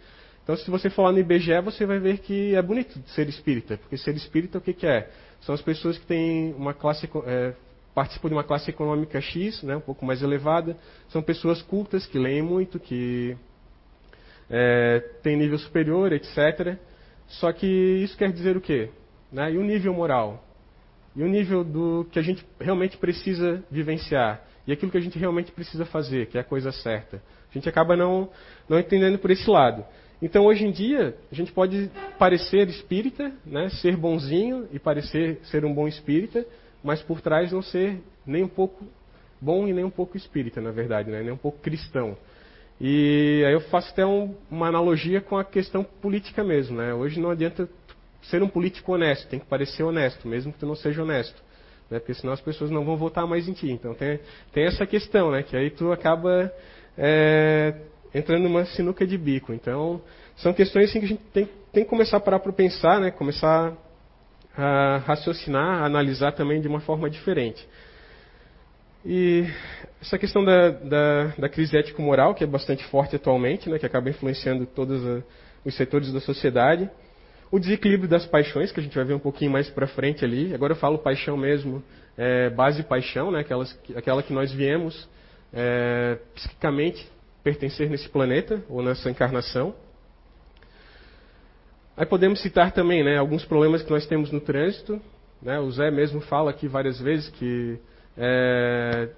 Então, 0.52 0.66
se 0.66 0.70
você 0.70 0.90
falar 0.90 1.14
no 1.14 1.20
IBGE, 1.20 1.62
você 1.64 1.86
vai 1.86 1.98
ver 1.98 2.18
que 2.18 2.54
é 2.56 2.62
bonito 2.62 3.02
ser 3.12 3.30
espírita, 3.30 3.78
porque 3.78 3.96
ser 3.96 4.14
espírita 4.18 4.58
o 4.58 4.62
que, 4.62 4.74
que 4.74 4.86
é? 4.86 5.10
São 5.40 5.56
as 5.56 5.62
pessoas 5.62 5.98
que 5.98 6.06
têm 6.06 6.54
uma 6.56 6.74
classe, 6.74 7.10
é, 7.26 7.54
participam 7.96 8.28
de 8.28 8.34
uma 8.34 8.44
classe 8.44 8.70
econômica 8.70 9.22
X, 9.22 9.64
né, 9.64 9.78
um 9.78 9.82
pouco 9.82 10.06
mais 10.06 10.22
elevada, 10.22 10.76
são 11.08 11.22
pessoas 11.22 11.62
cultas, 11.62 12.06
que 12.06 12.20
leem 12.20 12.42
muito, 12.42 12.82
que 12.82 13.38
é, 14.50 15.00
têm 15.24 15.38
nível 15.38 15.58
superior, 15.58 16.12
etc. 16.12 16.78
Só 17.30 17.54
que 17.54 17.66
isso 17.66 18.18
quer 18.18 18.30
dizer 18.30 18.58
o 18.58 18.62
quê? 18.62 18.90
Né? 19.32 19.54
E 19.54 19.58
o 19.58 19.64
nível 19.64 19.94
moral? 19.94 20.46
E 21.16 21.24
o 21.24 21.30
nível 21.30 21.64
do 21.64 22.06
que 22.12 22.20
a 22.20 22.22
gente 22.22 22.46
realmente 22.60 22.98
precisa 22.98 23.64
vivenciar? 23.72 24.44
E 24.68 24.74
aquilo 24.74 24.92
que 24.92 24.98
a 24.98 25.02
gente 25.02 25.18
realmente 25.18 25.50
precisa 25.50 25.86
fazer, 25.86 26.26
que 26.26 26.38
é 26.38 26.42
a 26.42 26.44
coisa 26.44 26.74
certa? 26.74 27.24
A 27.50 27.54
gente 27.54 27.70
acaba 27.70 27.96
não, 27.96 28.30
não 28.68 28.78
entendendo 28.78 29.18
por 29.18 29.32
esse 29.32 29.50
lado. 29.50 29.86
Então, 30.22 30.46
hoje 30.46 30.66
em 30.66 30.72
dia, 30.72 31.16
a 31.32 31.36
gente 31.36 31.52
pode 31.52 31.90
parecer 32.20 32.68
espírita, 32.70 33.32
né, 33.46 33.70
ser 33.70 33.98
bonzinho 33.98 34.68
e 34.72 34.78
parecer 34.78 35.40
ser 35.46 35.66
um 35.66 35.74
bom 35.74 35.88
espírita, 35.88 36.46
mas 36.84 37.02
por 37.02 37.22
trás 37.22 37.52
não 37.52 37.62
ser 37.62 38.00
nem 38.26 38.44
um 38.44 38.48
pouco 38.48 38.86
bom 39.42 39.68
e 39.68 39.74
nem 39.74 39.84
um 39.84 39.90
pouco 39.90 40.16
espírita, 40.16 40.62
na 40.62 40.72
verdade, 40.72 41.10
né, 41.10 41.24
nem 41.24 41.32
um 41.32 41.38
pouco 41.38 41.60
cristão. 41.60 42.16
E 42.80 43.44
aí 43.46 43.54
eu 43.54 43.62
faço 43.62 43.92
até 43.92 44.04
um, 44.04 44.36
uma 44.50 44.68
analogia 44.68 45.22
com 45.22 45.38
a 45.38 45.44
questão 45.44 45.84
política 45.84 46.44
mesmo. 46.44 46.78
Né? 46.78 46.92
Hoje 46.92 47.20
não 47.20 47.30
adianta 47.30 47.70
ser 48.24 48.42
um 48.42 48.48
político 48.48 48.94
honesto, 48.94 49.28
tem 49.28 49.40
que 49.40 49.46
parecer 49.46 49.84
honesto, 49.84 50.28
mesmo 50.28 50.52
que 50.52 50.58
tu 50.58 50.66
não 50.66 50.76
seja 50.76 51.04
honesto. 51.04 51.40
Né? 51.92 52.00
Porque 52.00 52.16
senão 52.16 52.34
as 52.34 52.42
pessoas 52.42 52.72
não 52.72 52.84
vão 52.84 52.98
votar 52.98 53.28
mais 53.28 53.48
em 53.48 53.54
ti. 53.54 53.70
Então 53.70 53.94
tem, 53.94 54.20
tem 54.52 54.66
essa 54.66 54.88
questão, 54.88 55.30
né? 55.30 55.44
que 55.44 55.56
aí 55.56 55.70
tu 55.70 55.92
acaba 55.92 56.52
é, 56.98 57.76
entrando 58.14 58.44
numa 58.44 58.66
sinuca 58.66 59.06
de 59.06 59.18
bico. 59.18 59.54
Então, 59.54 60.02
são 60.38 60.54
questões 60.54 60.90
assim, 60.90 61.00
que 61.00 61.06
a 61.06 61.10
gente 61.10 61.24
tem, 61.34 61.50
tem 61.72 61.84
que 61.84 61.90
começar 61.90 62.18
a 62.18 62.20
parar 62.20 62.40
para 62.40 62.52
pensar, 62.52 63.00
né? 63.00 63.12
começar 63.12 63.74
a 64.56 64.98
raciocinar, 65.06 65.82
a 65.82 65.86
analisar 65.86 66.34
também 66.34 66.60
de 66.60 66.68
uma 66.68 66.82
forma 66.82 67.10
diferente. 67.10 67.66
E 69.06 69.46
essa 70.02 70.18
questão 70.18 70.44
da, 70.44 70.70
da, 70.70 71.26
da 71.38 71.50
crise 71.50 71.76
ético-moral, 71.78 72.36
que 72.36 72.44
é 72.44 72.48
bastante 72.48 72.84
forte 72.86 73.16
atualmente, 73.16 73.70
né? 73.70 73.80
que 73.80 73.86
acaba 73.86 74.10
influenciando 74.10 74.66
todos 74.66 75.24
os 75.66 75.76
setores 75.76 76.12
da 76.12 76.20
sociedade. 76.20 76.90
O 77.52 77.60
desequilíbrio 77.60 78.10
das 78.10 78.26
paixões, 78.26 78.72
que 78.72 78.80
a 78.80 78.84
gente 78.84 78.96
vai 78.96 79.04
ver 79.04 79.14
um 79.14 79.20
pouquinho 79.20 79.52
mais 79.52 79.70
para 79.70 79.88
frente 79.88 80.24
ali. 80.24 80.54
Agora 80.54 80.74
eu 80.74 80.78
falo 80.78 80.98
paixão 80.98 81.36
mesmo, 81.36 81.84
é, 82.18 82.50
base 82.50 82.84
paixão, 82.84 83.32
né? 83.32 83.42
Aquelas, 83.42 83.78
aquela 83.96 84.24
que 84.24 84.32
nós 84.32 84.52
viemos 84.54 85.10
é, 85.54 86.18
psiquicamente 86.34 87.06
pertencer 87.44 87.90
nesse 87.90 88.10
planeta 88.10 88.64
ou 88.70 88.82
nessa 88.84 89.10
encarnação. 89.10 89.74
Aí 91.96 92.06
podemos 92.06 92.42
citar 92.42 92.72
também 92.72 93.04
né, 93.04 93.18
alguns 93.18 93.46
problemas 93.46 93.84
que 93.84 93.92
nós 93.92 94.06
temos 94.06 94.32
no 94.32 94.40
trânsito. 94.40 95.02
Né? 95.42 95.60
O 95.60 95.70
Zé 95.72 95.92
mesmo 95.92 96.22
fala 96.22 96.52
aqui 96.52 96.68
várias 96.68 97.00
vezes 97.00 97.30
que 97.30 97.78
é, 98.18 99.10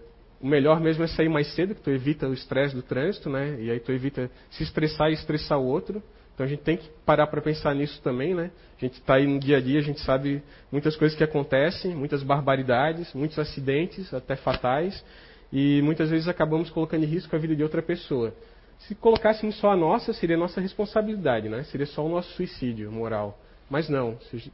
o 0.41 0.47
melhor 0.47 0.79
mesmo 0.79 1.03
é 1.03 1.07
sair 1.07 1.29
mais 1.29 1.53
cedo, 1.53 1.75
que 1.75 1.81
tu 1.81 1.89
evita 1.89 2.27
o 2.27 2.33
estresse 2.33 2.75
do 2.75 2.81
trânsito, 2.81 3.29
né? 3.29 3.57
e 3.59 3.71
aí 3.71 3.79
tu 3.79 3.91
evita 3.91 4.29
se 4.49 4.63
estressar 4.63 5.09
e 5.09 5.13
estressar 5.13 5.59
o 5.59 5.65
outro. 5.65 6.01
Então 6.33 6.45
a 6.45 6.49
gente 6.49 6.63
tem 6.63 6.77
que 6.77 6.89
parar 7.05 7.27
para 7.27 7.41
pensar 7.41 7.75
nisso 7.75 8.01
também, 8.01 8.33
né? 8.33 8.49
A 8.75 8.79
gente 8.83 8.93
está 8.93 9.15
aí 9.15 9.27
no 9.27 9.39
dia 9.39 9.57
a 9.57 9.61
dia, 9.61 9.79
a 9.79 9.83
gente 9.83 9.99
sabe 10.01 10.41
muitas 10.71 10.95
coisas 10.95 11.15
que 11.15 11.23
acontecem, 11.23 11.95
muitas 11.95 12.23
barbaridades, 12.23 13.13
muitos 13.13 13.37
acidentes, 13.37 14.11
até 14.11 14.35
fatais, 14.35 15.05
e 15.53 15.83
muitas 15.83 16.09
vezes 16.09 16.27
acabamos 16.27 16.71
colocando 16.71 17.03
em 17.03 17.07
risco 17.07 17.35
a 17.35 17.37
vida 17.37 17.55
de 17.55 17.61
outra 17.61 17.79
pessoa. 17.79 18.33
Se 18.79 18.95
colocássemos 18.95 19.55
só 19.59 19.69
a 19.69 19.77
nossa, 19.77 20.11
seria 20.11 20.35
nossa 20.35 20.59
responsabilidade, 20.59 21.47
né? 21.47 21.61
Seria 21.65 21.85
só 21.85 22.03
o 22.03 22.09
nosso 22.09 22.33
suicídio 22.33 22.91
moral. 22.91 23.39
Mas 23.69 23.87
não. 23.87 24.17
Se, 24.31 24.51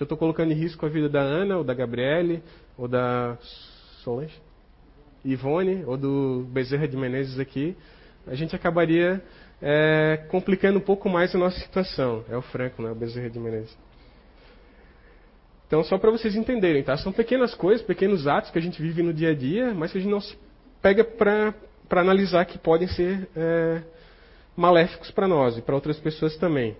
eu 0.00 0.04
estou 0.04 0.16
colocando 0.16 0.50
em 0.50 0.54
risco 0.54 0.86
a 0.86 0.88
vida 0.88 1.06
da 1.06 1.20
Ana, 1.20 1.58
ou 1.58 1.64
da 1.64 1.74
Gabriele, 1.74 2.42
ou 2.78 2.88
da 2.88 3.36
Solange, 4.02 4.40
Ivone, 5.22 5.84
ou 5.84 5.98
do 5.98 6.46
Bezerra 6.50 6.88
de 6.88 6.96
Menezes 6.96 7.38
aqui, 7.38 7.76
a 8.26 8.34
gente 8.34 8.56
acabaria 8.56 9.22
é, 9.60 10.24
complicando 10.30 10.78
um 10.78 10.82
pouco 10.82 11.10
mais 11.10 11.34
a 11.34 11.38
nossa 11.38 11.60
situação. 11.60 12.24
É 12.30 12.36
o 12.38 12.42
Franco, 12.42 12.80
né? 12.80 12.90
O 12.90 12.94
Bezerra 12.94 13.28
de 13.28 13.38
Menezes. 13.38 13.76
Então, 15.68 15.84
só 15.84 15.98
para 15.98 16.10
vocês 16.10 16.34
entenderem, 16.34 16.82
tá? 16.82 16.96
São 16.96 17.12
pequenas 17.12 17.54
coisas, 17.54 17.86
pequenos 17.86 18.26
atos 18.26 18.50
que 18.50 18.58
a 18.58 18.62
gente 18.62 18.80
vive 18.80 19.02
no 19.02 19.12
dia 19.12 19.30
a 19.30 19.34
dia, 19.34 19.74
mas 19.74 19.92
que 19.92 19.98
a 19.98 20.00
gente 20.00 20.10
não 20.10 20.20
se 20.20 20.34
pega 20.80 21.04
para 21.04 21.54
analisar 21.90 22.46
que 22.46 22.58
podem 22.58 22.88
ser 22.88 23.28
é, 23.36 23.82
maléficos 24.56 25.10
para 25.10 25.28
nós 25.28 25.58
e 25.58 25.62
para 25.62 25.74
outras 25.74 25.98
pessoas 25.98 26.38
também. 26.38 26.74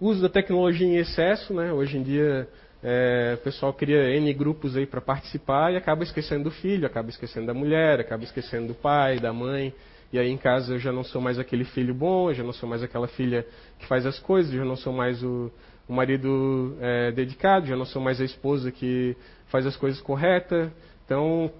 Uso 0.00 0.22
da 0.22 0.28
tecnologia 0.28 0.86
em 0.86 0.96
excesso, 0.96 1.52
né? 1.52 1.72
Hoje 1.72 1.98
em 1.98 2.04
dia, 2.04 2.48
é, 2.84 3.34
o 3.34 3.42
pessoal 3.42 3.72
cria 3.72 4.16
N 4.16 4.32
grupos 4.32 4.76
aí 4.76 4.86
para 4.86 5.00
participar 5.00 5.72
e 5.72 5.76
acaba 5.76 6.04
esquecendo 6.04 6.44
do 6.44 6.50
filho, 6.52 6.86
acaba 6.86 7.08
esquecendo 7.08 7.46
da 7.46 7.54
mulher, 7.54 7.98
acaba 7.98 8.22
esquecendo 8.22 8.68
do 8.68 8.74
pai, 8.74 9.18
da 9.18 9.32
mãe. 9.32 9.74
E 10.12 10.18
aí 10.20 10.30
em 10.30 10.36
casa 10.36 10.74
eu 10.74 10.78
já 10.78 10.92
não 10.92 11.02
sou 11.02 11.20
mais 11.20 11.36
aquele 11.36 11.64
filho 11.64 11.92
bom, 11.92 12.30
eu 12.30 12.34
já 12.34 12.44
não 12.44 12.52
sou 12.52 12.68
mais 12.68 12.84
aquela 12.84 13.08
filha 13.08 13.44
que 13.80 13.86
faz 13.88 14.06
as 14.06 14.20
coisas, 14.20 14.52
eu 14.52 14.60
já 14.60 14.64
não 14.64 14.76
sou 14.76 14.92
mais 14.92 15.20
o, 15.24 15.50
o 15.88 15.92
marido 15.92 16.76
é, 16.80 17.12
dedicado, 17.12 17.66
já 17.66 17.76
não 17.76 17.84
sou 17.84 18.00
mais 18.00 18.20
a 18.20 18.24
esposa 18.24 18.70
que 18.70 19.16
faz 19.46 19.66
as 19.66 19.76
coisas 19.76 20.00
corretas. 20.00 20.70
Então, 21.04 21.50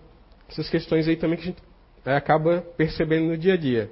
essas 0.49 0.69
questões 0.69 1.07
aí 1.07 1.17
também 1.17 1.37
que 1.37 1.43
a 1.43 1.47
gente 1.47 1.63
é, 2.05 2.17
acaba 2.17 2.65
percebendo 2.77 3.27
no 3.27 3.37
dia 3.37 3.55
a 3.55 3.57
dia. 3.57 3.91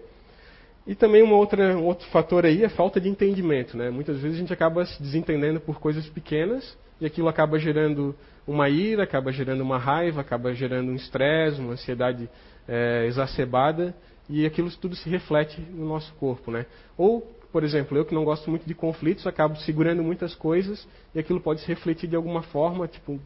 E 0.86 0.94
também 0.94 1.22
uma 1.22 1.36
outra, 1.36 1.76
um 1.76 1.84
outro 1.84 2.06
fator 2.08 2.44
aí 2.44 2.64
é 2.64 2.68
falta 2.68 3.00
de 3.00 3.08
entendimento. 3.08 3.76
Né? 3.76 3.90
Muitas 3.90 4.18
vezes 4.18 4.36
a 4.36 4.40
gente 4.40 4.52
acaba 4.52 4.84
se 4.84 5.00
desentendendo 5.00 5.60
por 5.60 5.78
coisas 5.78 6.06
pequenas 6.08 6.76
e 7.00 7.06
aquilo 7.06 7.28
acaba 7.28 7.58
gerando 7.58 8.14
uma 8.46 8.68
ira, 8.68 9.04
acaba 9.04 9.30
gerando 9.30 9.60
uma 9.60 9.78
raiva, 9.78 10.20
acaba 10.20 10.52
gerando 10.52 10.90
um 10.90 10.94
estresse, 10.94 11.60
uma 11.60 11.74
ansiedade 11.74 12.28
é, 12.66 13.04
exacerbada 13.06 13.94
e 14.28 14.44
aquilo 14.44 14.70
tudo 14.70 14.96
se 14.96 15.08
reflete 15.08 15.60
no 15.60 15.86
nosso 15.86 16.12
corpo. 16.14 16.50
Né? 16.50 16.66
Ou 16.96 17.30
por 17.52 17.62
exemplo, 17.62 17.98
eu 17.98 18.04
que 18.04 18.14
não 18.14 18.24
gosto 18.24 18.48
muito 18.48 18.66
de 18.66 18.74
conflitos, 18.74 19.26
acabo 19.26 19.56
segurando 19.56 20.02
muitas 20.02 20.34
coisas 20.34 20.88
e 21.14 21.18
aquilo 21.18 21.38
pode 21.38 21.60
se 21.60 21.66
refletir 21.66 22.08
de 22.08 22.16
alguma 22.16 22.42
forma, 22.42 22.88
tipo, 22.88 23.20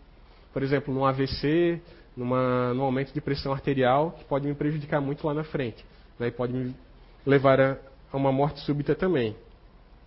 por 0.53 0.63
exemplo, 0.65 0.93
num 0.93 1.05
AVC, 1.05 1.81
numa, 2.17 2.75
num 2.75 2.83
aumento 2.83 3.13
de 3.13 3.21
pressão 3.21 3.53
arterial, 3.53 4.13
que 4.19 4.25
pode 4.25 4.49
me 4.49 4.55
prejudicar 4.55 5.01
muito 5.01 5.25
lá 5.25 5.33
na 5.33 5.45
frente. 5.45 5.85
Né, 6.19 6.29
e 6.29 6.31
pode 6.33 6.53
me 6.53 6.75
levar 7.25 7.61
a, 7.61 7.77
a 8.13 8.17
uma 8.17 8.33
morte 8.33 8.61
súbita 8.61 8.95
também, 8.95 9.37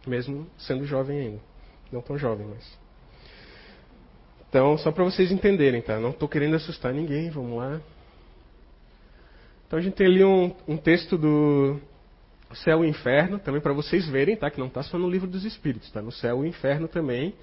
mesmo 0.06 0.46
sendo 0.58 0.86
jovem 0.86 1.20
ainda. 1.20 1.40
Não 1.92 2.02
tão 2.02 2.18
jovem, 2.18 2.46
mas. 2.46 2.78
Então, 4.50 4.78
só 4.80 4.92
para 4.92 5.04
vocês 5.04 5.32
entenderem, 5.32 5.82
tá? 5.82 6.00
Não 6.00 6.10
estou 6.10 6.28
querendo 6.28 6.56
assustar 6.56 6.94
ninguém, 6.94 7.30
vamos 7.30 7.58
lá. 7.58 7.80
Então 9.66 9.78
a 9.78 9.82
gente 9.82 9.94
tem 9.94 10.08
ali 10.08 10.24
um, 10.24 10.54
um 10.68 10.76
texto 10.76 11.16
do 11.16 11.80
céu 12.56 12.84
e 12.84 12.88
inferno, 12.88 13.40
também 13.40 13.62
para 13.62 13.74
vocês 13.74 14.08
verem, 14.08 14.36
tá? 14.36 14.50
Que 14.50 14.60
não 14.60 14.68
está 14.68 14.82
só 14.84 14.98
no 14.98 15.10
livro 15.10 15.28
dos 15.28 15.46
Espíritos, 15.46 15.88
está 15.88 16.02
no 16.02 16.12
céu 16.12 16.44
e 16.44 16.48
inferno 16.48 16.88
também. 16.88 17.34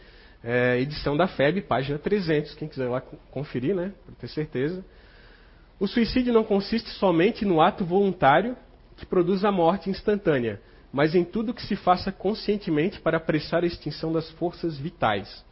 É, 0.43 0.79
edição 0.81 1.17
da 1.17 1.27
FEB, 1.27 1.63
página 1.63 1.99
300, 1.99 2.55
quem 2.55 2.69
quiser 2.69 2.89
lá 2.89 3.01
conferir, 3.31 3.75
né? 3.75 3.93
Para 4.05 4.15
ter 4.17 4.29
certeza. 4.29 4.85
O 5.79 5.87
suicídio 5.87 6.33
não 6.33 6.45
consiste 6.45 6.89
somente 6.91 7.45
no 7.45 7.61
ato 7.61 7.85
voluntário 7.85 8.57
que 8.97 9.05
produz 9.05 9.45
a 9.45 9.53
morte 9.53 9.91
instantânea, 9.91 10.61
mas 10.93 11.15
em 11.15 11.25
tudo 11.25 11.53
que 11.53 11.63
se 11.63 11.77
faça 11.77 12.11
conscientemente 12.11 13.01
para 13.01 13.19
apressar 13.19 13.63
a 13.63 13.67
extinção 13.67 14.13
das 14.13 14.31
forças 14.33 14.79
vitais. 14.79 15.45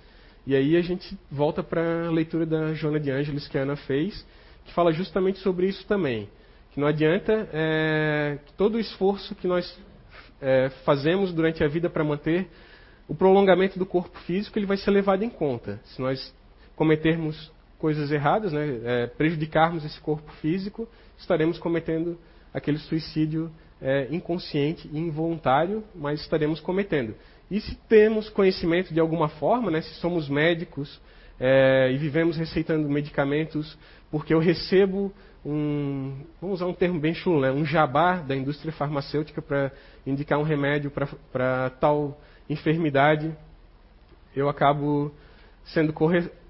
E 0.46 0.54
aí 0.54 0.76
a 0.76 0.82
gente 0.82 1.18
volta 1.30 1.62
para 1.62 2.06
a 2.06 2.10
leitura 2.10 2.46
da 2.46 2.72
Joana 2.74 3.00
de 3.00 3.10
Ângeles 3.10 3.48
que 3.48 3.58
a 3.58 3.62
Ana 3.62 3.76
fez, 3.76 4.24
que 4.64 4.72
fala 4.72 4.92
justamente 4.92 5.38
sobre 5.40 5.66
isso 5.66 5.86
também 5.86 6.28
que 6.74 6.80
não 6.80 6.88
adianta 6.88 7.48
é, 7.52 8.36
todo 8.56 8.74
o 8.74 8.80
esforço 8.80 9.32
que 9.36 9.46
nós 9.46 9.80
é, 10.42 10.70
fazemos 10.84 11.32
durante 11.32 11.62
a 11.62 11.68
vida 11.68 11.88
para 11.88 12.02
manter 12.02 12.48
o 13.06 13.14
prolongamento 13.14 13.78
do 13.78 13.86
corpo 13.86 14.18
físico, 14.20 14.58
ele 14.58 14.66
vai 14.66 14.76
ser 14.76 14.90
levado 14.90 15.22
em 15.22 15.30
conta. 15.30 15.78
Se 15.84 16.02
nós 16.02 16.34
cometermos 16.74 17.52
coisas 17.78 18.10
erradas, 18.10 18.52
né, 18.52 18.80
é, 18.82 19.06
prejudicarmos 19.06 19.84
esse 19.84 20.00
corpo 20.00 20.32
físico, 20.40 20.88
estaremos 21.16 21.58
cometendo 21.58 22.18
aquele 22.52 22.78
suicídio 22.78 23.52
é, 23.80 24.08
inconsciente 24.10 24.90
e 24.92 24.98
involuntário, 24.98 25.84
mas 25.94 26.22
estaremos 26.22 26.58
cometendo. 26.58 27.14
E 27.48 27.60
se 27.60 27.76
temos 27.88 28.28
conhecimento 28.28 28.92
de 28.92 28.98
alguma 28.98 29.28
forma, 29.28 29.70
né, 29.70 29.80
se 29.80 29.94
somos 30.00 30.28
médicos 30.28 31.00
é, 31.38 31.92
e 31.92 31.98
vivemos 31.98 32.36
receitando 32.36 32.88
medicamentos 32.88 33.78
porque 34.10 34.34
eu 34.34 34.40
recebo 34.40 35.12
um, 35.44 36.14
vamos 36.40 36.60
usar 36.60 36.66
um 36.66 36.74
termo 36.74 36.98
bem 36.98 37.14
chulo, 37.14 37.40
né? 37.40 37.50
um 37.50 37.64
jabá 37.64 38.16
da 38.16 38.34
indústria 38.34 38.72
farmacêutica 38.72 39.42
para 39.42 39.70
indicar 40.06 40.38
um 40.38 40.42
remédio 40.42 40.90
para 41.32 41.70
tal 41.80 42.18
enfermidade, 42.48 43.34
eu 44.34 44.48
acabo 44.48 45.12
sendo 45.64 45.92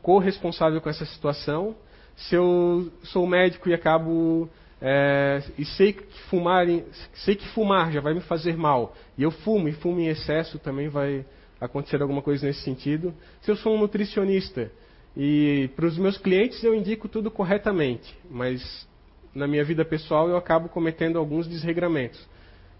corresponsável 0.02 0.80
com 0.80 0.88
essa 0.88 1.04
situação. 1.04 1.74
Se 2.16 2.35
eu 2.35 2.92
sou 3.02 3.26
médico 3.26 3.68
e 3.68 3.74
acabo 3.74 4.48
é, 4.80 5.42
e 5.59 5.64
sei 5.64 5.92
que 5.92 6.20
fumar, 6.28 6.66
sei 7.14 7.35
que 7.35 7.48
fumar 7.48 7.90
já 7.90 8.00
vai 8.00 8.14
me 8.14 8.20
fazer 8.20 8.57
mal, 8.57 8.94
e 9.18 9.22
eu 9.22 9.30
fumo 9.30 9.68
e 9.68 9.72
fumo 9.72 9.98
em 10.00 10.09
excesso, 10.09 10.59
também 10.59 10.88
vai 10.88 11.24
acontecer 11.61 12.00
alguma 12.00 12.22
coisa 12.22 12.46
nesse 12.46 12.61
sentido. 12.61 13.14
Se 13.40 13.50
eu 13.50 13.57
sou 13.57 13.74
um 13.74 13.78
nutricionista 13.78 14.70
e 15.16 15.70
para 15.77 15.87
os 15.87 15.96
meus 15.96 16.18
clientes 16.18 16.62
eu 16.64 16.74
indico 16.74 17.09
tudo 17.09 17.31
corretamente, 17.31 18.16
mas 18.31 18.88
na 19.35 19.46
minha 19.46 19.64
vida 19.64 19.85
pessoal 19.85 20.29
eu 20.29 20.37
acabo 20.37 20.68
cometendo 20.68 21.18
alguns 21.18 21.46
desregramentos. 21.46 22.20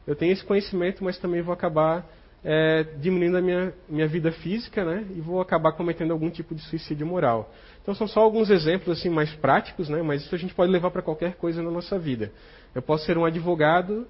Eu 0.07 0.14
tenho 0.14 0.33
esse 0.33 0.44
conhecimento, 0.44 1.03
mas 1.03 1.18
também 1.18 1.42
vou 1.42 1.55
acabar 1.55 2.07
é, 2.44 2.83
diminuindo 2.99 3.38
a 3.38 3.40
minha, 3.40 3.73
minha 3.88 4.07
vida 4.07 4.31
física, 4.31 4.85
né? 4.85 5.07
E 5.16 5.20
vou 5.20 5.40
acabar 5.40 5.73
cometendo 5.73 6.11
algum 6.11 6.29
tipo 6.29 6.55
de 6.55 6.61
suicídio 6.62 7.07
moral. 7.07 7.51
Então 7.83 7.94
são 7.94 8.07
só 8.07 8.20
alguns 8.20 8.51
exemplos 8.51 8.99
assim 8.99 9.09
mais 9.09 9.33
práticos, 9.37 9.88
né? 9.88 10.03
Mas 10.03 10.23
isso 10.23 10.35
a 10.35 10.38
gente 10.38 10.55
pode 10.55 10.70
levar 10.70 10.90
para 10.90 11.01
qualquer 11.01 11.37
coisa 11.37 11.62
na 11.62 11.70
nossa 11.70 11.99
vida. 11.99 12.31
Eu 12.75 12.83
posso 12.83 13.07
ser 13.07 13.16
um 13.16 13.25
advogado 13.25 14.07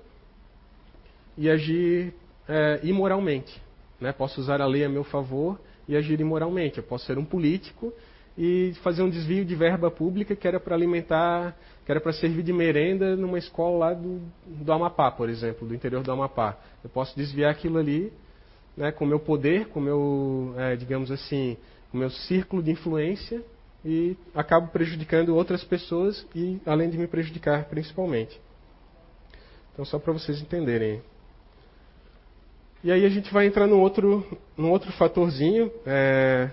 e 1.39 1.49
agir 1.49 2.13
é, 2.49 2.81
imoralmente, 2.83 3.63
né? 4.01 4.13
Posso 4.13 4.41
usar 4.41 4.61
a 4.61 4.67
lei 4.67 4.85
a 4.85 4.89
meu 4.89 5.05
favor 5.05 5.61
e 5.87 5.97
agir 5.97 6.21
imoralmente. 6.21 6.79
Eu 6.79 6.85
posso 6.85 7.07
ser 7.07 7.19
um 7.19 7.25
político 7.25 7.93
e 8.37 8.73
fazer 8.83 9.03
um 9.03 9.09
desvio 9.09 9.45
de 9.45 9.55
verba 9.55 9.91
pública 9.91 10.35
que 10.35 10.47
era 10.47 10.59
para 10.59 10.75
alimentar, 10.75 11.57
que 11.85 11.91
era 11.91 12.01
para 12.01 12.13
servir 12.13 12.43
de 12.43 12.53
merenda 12.53 13.15
numa 13.17 13.39
escola 13.39 13.79
lá 13.79 13.95
do, 13.95 14.21
do 14.47 14.73
Amapá, 14.73 15.11
por 15.11 15.29
exemplo, 15.29 15.69
do 15.69 15.75
interior 15.75 16.03
do 16.03 16.11
Amapá. 16.11 16.59
Eu 16.83 16.91
posso 16.91 17.17
desviar 17.17 17.51
aquilo 17.51 17.79
ali 17.79 18.13
né, 18.77 18.91
com 18.91 19.05
o 19.05 19.09
meu 19.09 19.21
poder, 19.21 19.69
com 19.69 19.79
o 19.79 19.83
meu, 19.83 20.55
é, 20.57 20.75
digamos 20.75 21.13
assim, 21.13 21.57
com 21.91 21.97
o 21.97 22.01
meu 22.01 22.11
círculo 22.11 22.63
de 22.63 22.73
influência 22.73 23.43
e 23.85 24.17
acabo 24.35 24.69
prejudicando 24.69 25.37
outras 25.37 25.63
pessoas 25.63 26.27
e 26.35 26.61
além 26.67 26.91
de 26.91 26.99
me 26.99 27.07
prejudicar 27.07 27.67
principalmente. 27.67 28.41
Então 29.73 29.85
só 29.85 29.99
para 29.99 30.13
vocês 30.13 30.41
entenderem. 30.41 31.03
E 32.83 32.93
aí 32.93 33.05
a 33.05 33.09
gente 33.09 33.33
vai 33.33 33.47
entrar 33.47 33.67
num 33.67 33.81
outro, 33.81 34.27
num 34.57 34.71
outro 34.71 34.93
fatorzinho. 34.93 35.71
É, 35.87 36.51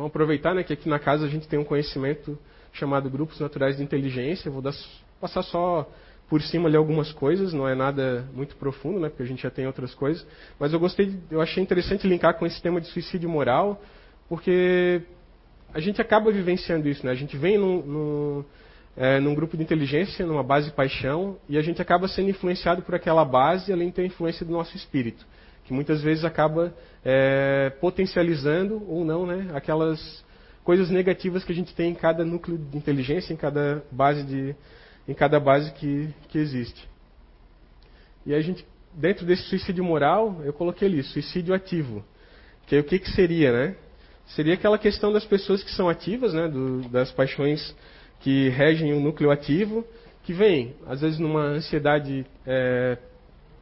Vamos 0.00 0.12
aproveitar 0.12 0.54
né, 0.54 0.62
que 0.62 0.72
aqui 0.72 0.88
na 0.88 0.98
casa 0.98 1.26
a 1.26 1.28
gente 1.28 1.46
tem 1.46 1.58
um 1.58 1.64
conhecimento 1.64 2.38
chamado 2.72 3.10
Grupos 3.10 3.38
Naturais 3.38 3.76
de 3.76 3.82
Inteligência. 3.82 4.50
Vou 4.50 4.62
dar, 4.62 4.72
passar 5.20 5.42
só 5.42 5.86
por 6.26 6.40
cima 6.40 6.70
ali 6.70 6.76
algumas 6.76 7.12
coisas, 7.12 7.52
não 7.52 7.68
é 7.68 7.74
nada 7.74 8.26
muito 8.32 8.56
profundo, 8.56 8.98
né, 8.98 9.10
porque 9.10 9.24
a 9.24 9.26
gente 9.26 9.42
já 9.42 9.50
tem 9.50 9.66
outras 9.66 9.94
coisas. 9.94 10.26
Mas 10.58 10.72
eu 10.72 10.80
gostei, 10.80 11.14
eu 11.30 11.42
achei 11.42 11.62
interessante 11.62 12.08
linkar 12.08 12.38
com 12.38 12.46
esse 12.46 12.62
tema 12.62 12.80
de 12.80 12.86
suicídio 12.86 13.28
moral, 13.28 13.82
porque 14.26 15.02
a 15.74 15.80
gente 15.80 16.00
acaba 16.00 16.32
vivenciando 16.32 16.88
isso, 16.88 17.04
né? 17.04 17.12
A 17.12 17.14
gente 17.14 17.36
vem 17.36 17.58
num, 17.58 17.82
num, 17.82 18.44
é, 18.96 19.20
num 19.20 19.34
grupo 19.34 19.54
de 19.54 19.62
inteligência, 19.62 20.24
numa 20.24 20.42
base 20.42 20.70
paixão, 20.70 21.36
e 21.46 21.58
a 21.58 21.62
gente 21.62 21.82
acaba 21.82 22.08
sendo 22.08 22.30
influenciado 22.30 22.80
por 22.80 22.94
aquela 22.94 23.22
base, 23.22 23.70
além 23.70 23.88
de 23.88 23.96
ter 23.96 24.06
influência 24.06 24.46
do 24.46 24.52
nosso 24.52 24.74
espírito 24.74 25.26
que 25.70 25.74
muitas 25.74 26.02
vezes 26.02 26.24
acaba 26.24 26.74
é, 27.04 27.70
potencializando 27.80 28.82
ou 28.88 29.04
não 29.04 29.26
né, 29.26 29.50
aquelas 29.54 30.24
coisas 30.62 30.90
negativas 30.90 31.44
que 31.44 31.52
a 31.52 31.54
gente 31.54 31.74
tem 31.74 31.90
em 31.90 31.94
cada 31.94 32.24
núcleo 32.24 32.58
de 32.58 32.76
inteligência, 32.76 33.32
em 33.32 33.36
cada 33.36 33.82
base, 33.90 34.22
de, 34.24 34.54
em 35.08 35.14
cada 35.14 35.40
base 35.40 35.72
que, 35.72 36.08
que 36.28 36.38
existe. 36.38 36.88
E 38.26 38.34
a 38.34 38.40
gente, 38.40 38.64
dentro 38.92 39.24
desse 39.24 39.42
suicídio 39.44 39.82
moral, 39.82 40.40
eu 40.44 40.52
coloquei 40.52 40.86
ali, 40.86 41.02
suicídio 41.02 41.54
ativo. 41.54 42.04
Que 42.66 42.78
o 42.78 42.84
que, 42.84 42.98
que 42.98 43.10
seria, 43.10 43.52
né? 43.52 43.76
Seria 44.26 44.54
aquela 44.54 44.78
questão 44.78 45.12
das 45.12 45.24
pessoas 45.24 45.62
que 45.62 45.72
são 45.72 45.88
ativas, 45.88 46.32
né, 46.32 46.46
do, 46.46 46.82
das 46.88 47.10
paixões 47.10 47.74
que 48.20 48.48
regem 48.50 48.92
o 48.92 49.00
núcleo 49.00 49.30
ativo, 49.30 49.84
que 50.22 50.32
vem, 50.32 50.76
às 50.86 51.00
vezes, 51.00 51.18
numa 51.18 51.42
ansiedade 51.42 52.24
é, 52.46 52.98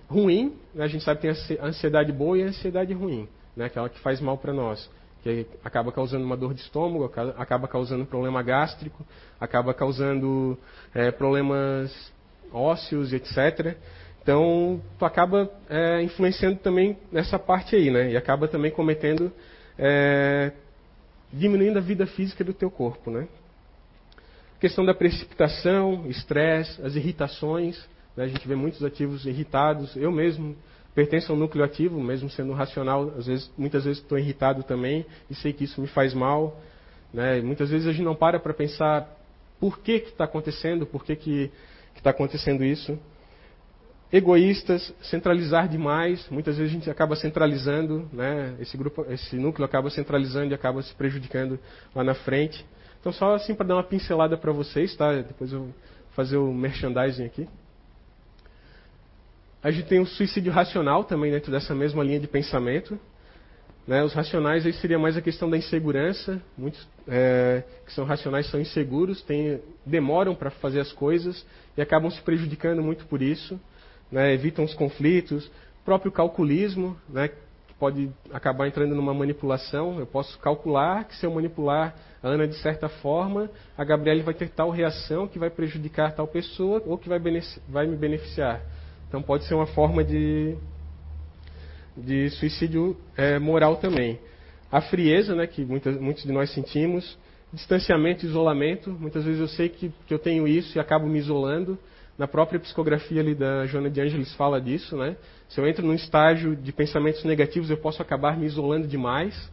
ruim, 0.09 0.57
né? 0.75 0.85
a 0.85 0.89
gente 0.89 1.05
sabe 1.05 1.21
que 1.21 1.29
tem 1.29 1.59
a 1.59 1.67
ansiedade 1.67 2.13
boa 2.13 2.39
e 2.39 2.43
a 2.43 2.47
ansiedade 2.47 2.93
ruim, 2.93 3.29
né? 3.57 3.67
aquela 3.67 3.89
que 3.89 3.99
faz 4.01 4.21
mal 4.21 4.39
para 4.39 4.53
nós. 4.53 4.91
que 5.23 5.47
acaba 5.63 5.93
causando 5.93 6.25
uma 6.25 6.37
dor 6.37 6.55
de 6.55 6.61
estômago, 6.61 7.13
acaba 7.37 7.69
causando 7.69 8.07
problema 8.07 8.43
gástrico, 8.43 9.05
acaba 9.41 9.75
causando 9.75 10.59
é, 10.95 11.11
problemas 11.11 12.13
ósseos, 12.53 13.13
etc. 13.13 13.77
Então, 14.23 14.81
tu 14.99 15.05
acaba 15.05 15.51
é, 15.69 16.03
influenciando 16.03 16.59
também 16.59 16.97
nessa 17.11 17.39
parte 17.39 17.77
aí, 17.77 17.91
né? 17.91 18.11
E 18.11 18.17
acaba 18.17 18.49
também 18.49 18.71
cometendo, 18.71 19.33
é, 19.79 20.53
diminuindo 21.33 21.79
a 21.79 21.83
vida 21.83 22.07
física 22.07 22.45
do 22.45 22.53
teu 22.53 22.71
corpo, 22.71 23.11
né? 23.11 23.27
questão 24.61 24.85
da 24.85 24.95
precipitação, 24.95 26.07
estresse, 26.09 26.81
as 26.83 26.97
irritações. 26.97 27.79
Né? 28.19 28.25
A 28.25 28.29
gente 28.29 28.47
vê 28.49 28.57
muitos 28.57 28.83
ativos 28.85 29.25
irritados. 29.25 29.97
Eu 29.97 30.11
mesmo 30.11 30.57
pertenço 30.93 31.31
ao 31.31 31.39
núcleo 31.39 31.65
ativo, 31.65 32.03
mesmo 32.03 32.29
sendo 32.29 32.53
racional, 32.53 33.13
às 33.17 33.27
vezes, 33.27 33.49
muitas 33.57 33.85
vezes 33.85 34.03
estou 34.03 34.19
irritado 34.19 34.65
também 34.65 35.07
e 35.31 35.35
sei 35.37 35.53
que 35.53 35.63
isso 35.63 35.81
me 35.81 35.87
faz 35.87 36.13
mal. 36.13 36.61
Né? 37.15 37.41
Muitas 37.41 37.71
vezes 37.71 37.87
a 37.87 37.93
gente 37.93 38.05
não 38.05 38.17
para 38.17 38.41
para 38.41 38.53
pensar 38.53 39.09
por 39.61 39.79
que 39.79 39.93
está 39.93 40.25
acontecendo, 40.25 40.85
por 40.85 41.05
que 41.05 41.53
está 41.95 42.11
acontecendo 42.11 42.65
isso. 42.65 42.99
Egoístas, 44.13 44.93
centralizar 45.03 45.69
demais, 45.69 46.27
muitas 46.29 46.57
vezes 46.57 46.73
a 46.73 46.75
gente 46.75 46.91
acaba 46.91 47.15
centralizando, 47.15 48.09
né? 48.13 48.57
esse, 48.59 48.77
grupo, 48.77 49.07
esse 49.11 49.37
núcleo 49.37 49.65
acaba 49.65 49.91
centralizando 49.91 50.51
e 50.51 50.55
acaba 50.55 50.83
se 50.83 50.93
prejudicando 50.95 51.57
lá 51.95 52.03
na 52.03 52.15
frente. 52.15 52.67
Então, 52.99 53.13
só 53.13 53.35
assim 53.35 53.55
para 53.55 53.67
dar 53.67 53.75
uma 53.77 53.85
pincelada 53.85 54.37
para 54.37 54.51
vocês, 54.51 54.97
tá? 54.97 55.13
Depois 55.15 55.53
eu 55.53 55.61
vou 55.61 55.75
fazer 56.17 56.37
o 56.37 56.53
merchandising 56.53 57.25
aqui. 57.25 57.47
A 59.63 59.71
gente 59.71 59.89
tem 59.89 60.01
o 60.01 60.07
suicídio 60.07 60.53
racional 60.53 61.03
também 61.05 61.33
dentro 61.33 61.51
dessa 61.51 61.75
mesma 61.75 62.05
linha 62.05 62.21
de 62.21 62.29
pensamento. 62.29 62.99
Né? 63.87 64.05
Os 64.05 64.13
racionais 64.13 64.65
aí 64.65 64.73
seria 64.75 64.99
mais 64.99 65.17
a 65.17 65.23
questão 65.23 65.51
da 65.51 65.57
insegurança. 65.57 66.41
Muitos 66.57 66.87
é, 67.09 67.65
que 67.85 67.93
são 67.93 68.05
racionais 68.05 68.49
são 68.51 68.61
inseguros, 68.61 69.21
tem, 69.23 69.61
demoram 69.85 70.35
para 70.35 70.51
fazer 70.51 70.79
as 70.79 70.93
coisas 70.93 71.45
e 71.77 71.83
acabam 71.83 72.11
se 72.11 72.21
prejudicando 72.23 72.83
muito 72.83 73.07
por 73.07 73.21
isso. 73.21 73.59
Né? 74.13 74.33
Evitam 74.33 74.65
os 74.65 74.75
conflitos. 74.75 75.47
O 75.47 75.85
próprio 75.85 76.13
calculismo, 76.13 76.97
né? 77.09 77.31
pode 77.79 78.11
acabar 78.33 78.69
entrando 78.69 78.95
numa 78.95 79.15
manipulação. 79.15 79.99
Eu 79.99 80.07
posso 80.07 80.39
calcular 80.39 81.05
que 81.05 81.17
se 81.17 81.27
eu 81.27 81.33
manipular 81.33 81.95
a 82.23 82.29
Ana 82.29 82.47
de 82.47 82.57
certa 82.57 82.89
forma, 82.89 83.51
a 83.77 83.85
Gabriele 83.85 84.23
vai 84.23 84.35
ter 84.35 84.51
tal 84.51 84.71
reação 84.71 85.27
que 85.27 85.39
vai 85.39 85.51
prejudicar 85.51 86.15
tal 86.15 86.27
pessoa 86.27 86.83
ou 86.85 86.99
que 86.99 87.09
vai, 87.09 87.21
vai 87.69 87.87
me 87.87 87.97
beneficiar. 87.97 88.61
Então 89.09 89.23
pode 89.23 89.45
ser 89.45 89.55
uma 89.55 89.67
forma 89.67 90.05
de, 90.05 90.55
de 91.97 92.31
suicídio 92.31 92.97
é, 93.17 93.39
moral 93.39 93.77
também. 93.77 94.19
A 94.71 94.83
frieza, 94.83 95.35
né, 95.35 95.47
que 95.47 95.65
muitas, 95.65 95.99
muitos 95.99 96.25
de 96.25 96.33
nós 96.33 96.53
sentimos, 96.53 97.19
distanciamento, 97.53 98.27
isolamento. 98.27 98.91
Muitas 98.91 99.25
vezes 99.25 99.41
eu 99.41 99.49
sei 99.49 99.69
que, 99.71 99.91
que 100.07 100.13
eu 100.13 100.19
tenho 100.19 100.47
isso 100.47 100.77
e 100.77 100.81
acabo 100.81 101.07
me 101.07 101.19
isolando. 101.19 101.79
Na 102.19 102.27
própria 102.27 102.59
psicografia 102.59 103.21
ali 103.21 103.35
da 103.35 103.65
Joana 103.67 103.89
de 103.89 104.01
Angelis 104.01 104.35
fala 104.35 104.61
disso, 104.61 104.97
né? 104.97 105.17
Se 105.49 105.61
eu 105.61 105.67
entro 105.67 105.87
num 105.87 105.95
estágio 105.95 106.57
de 106.57 106.73
pensamentos 106.73 107.25
negativos, 107.25 107.71
eu 107.71 107.77
posso 107.77 108.03
acabar 108.03 108.37
me 108.37 108.45
isolando 108.45 108.87
demais. 108.87 109.51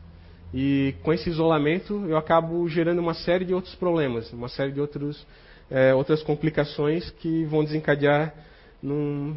E 0.54 0.96
com 1.04 1.14
esse 1.14 1.30
isolamento, 1.30 2.06
eu 2.08 2.18
acabo 2.18 2.68
gerando 2.68 3.00
uma 3.00 3.14
série 3.14 3.46
de 3.46 3.54
outros 3.54 3.76
problemas, 3.76 4.32
uma 4.34 4.50
série 4.50 4.72
de 4.72 4.82
outros, 4.82 5.26
é, 5.70 5.94
outras 5.94 6.24
complicações 6.24 7.10
que 7.12 7.46
vão 7.46 7.64
desencadear 7.64 8.34
num, 8.86 9.36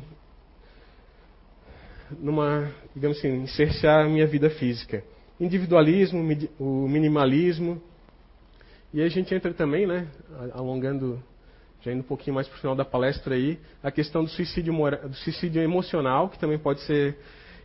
numa, 2.20 2.70
digamos 2.94 3.16
assim, 3.16 3.46
cercear 3.46 4.04
a 4.04 4.08
minha 4.08 4.26
vida 4.26 4.50
física. 4.50 5.02
Individualismo, 5.40 6.20
o 6.58 6.86
minimalismo. 6.86 7.80
E 8.92 9.00
aí 9.00 9.06
a 9.06 9.10
gente 9.10 9.34
entra 9.34 9.52
também, 9.54 9.86
né, 9.86 10.06
alongando 10.52 11.22
já 11.80 11.92
indo 11.92 12.00
um 12.00 12.06
pouquinho 12.06 12.34
mais 12.34 12.46
para 12.48 12.56
o 12.56 12.60
final 12.60 12.74
da 12.74 12.84
palestra 12.84 13.36
aí, 13.36 13.58
a 13.82 13.90
questão 13.90 14.24
do 14.24 14.28
suicídio, 14.28 14.74
do 15.08 15.14
suicídio 15.14 15.62
emocional, 15.62 16.28
que 16.28 16.38
também 16.38 16.58
pode 16.58 16.80
ser 16.80 17.16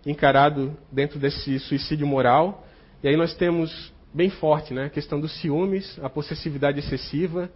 encarado 0.06 0.78
dentro 0.92 1.20
desse 1.20 1.60
suicídio 1.60 2.06
moral. 2.06 2.66
E 3.02 3.08
aí 3.08 3.18
nós 3.18 3.36
temos 3.36 3.92
bem 4.14 4.30
forte 4.30 4.74
né, 4.74 4.86
a 4.86 4.90
questão 4.90 5.20
dos 5.20 5.34
ciúmes, 5.42 6.00
a 6.02 6.10
possessividade 6.10 6.80
excessiva. 6.80 7.50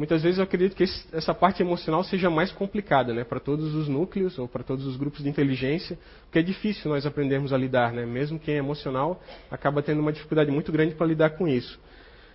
Muitas 0.00 0.22
vezes 0.22 0.38
eu 0.38 0.44
acredito 0.44 0.74
que 0.74 0.84
esse, 0.84 1.06
essa 1.12 1.34
parte 1.34 1.62
emocional 1.62 2.02
seja 2.02 2.30
mais 2.30 2.50
complicada 2.50 3.12
né, 3.12 3.22
para 3.22 3.38
todos 3.38 3.74
os 3.74 3.86
núcleos 3.86 4.38
ou 4.38 4.48
para 4.48 4.64
todos 4.64 4.86
os 4.86 4.96
grupos 4.96 5.22
de 5.22 5.28
inteligência, 5.28 5.98
porque 6.22 6.38
é 6.38 6.42
difícil 6.42 6.90
nós 6.90 7.04
aprendermos 7.04 7.52
a 7.52 7.58
lidar. 7.58 7.92
Né? 7.92 8.06
Mesmo 8.06 8.38
quem 8.38 8.54
é 8.54 8.56
emocional 8.56 9.22
acaba 9.50 9.82
tendo 9.82 10.00
uma 10.00 10.10
dificuldade 10.10 10.50
muito 10.50 10.72
grande 10.72 10.94
para 10.94 11.06
lidar 11.06 11.30
com 11.36 11.46
isso 11.46 11.78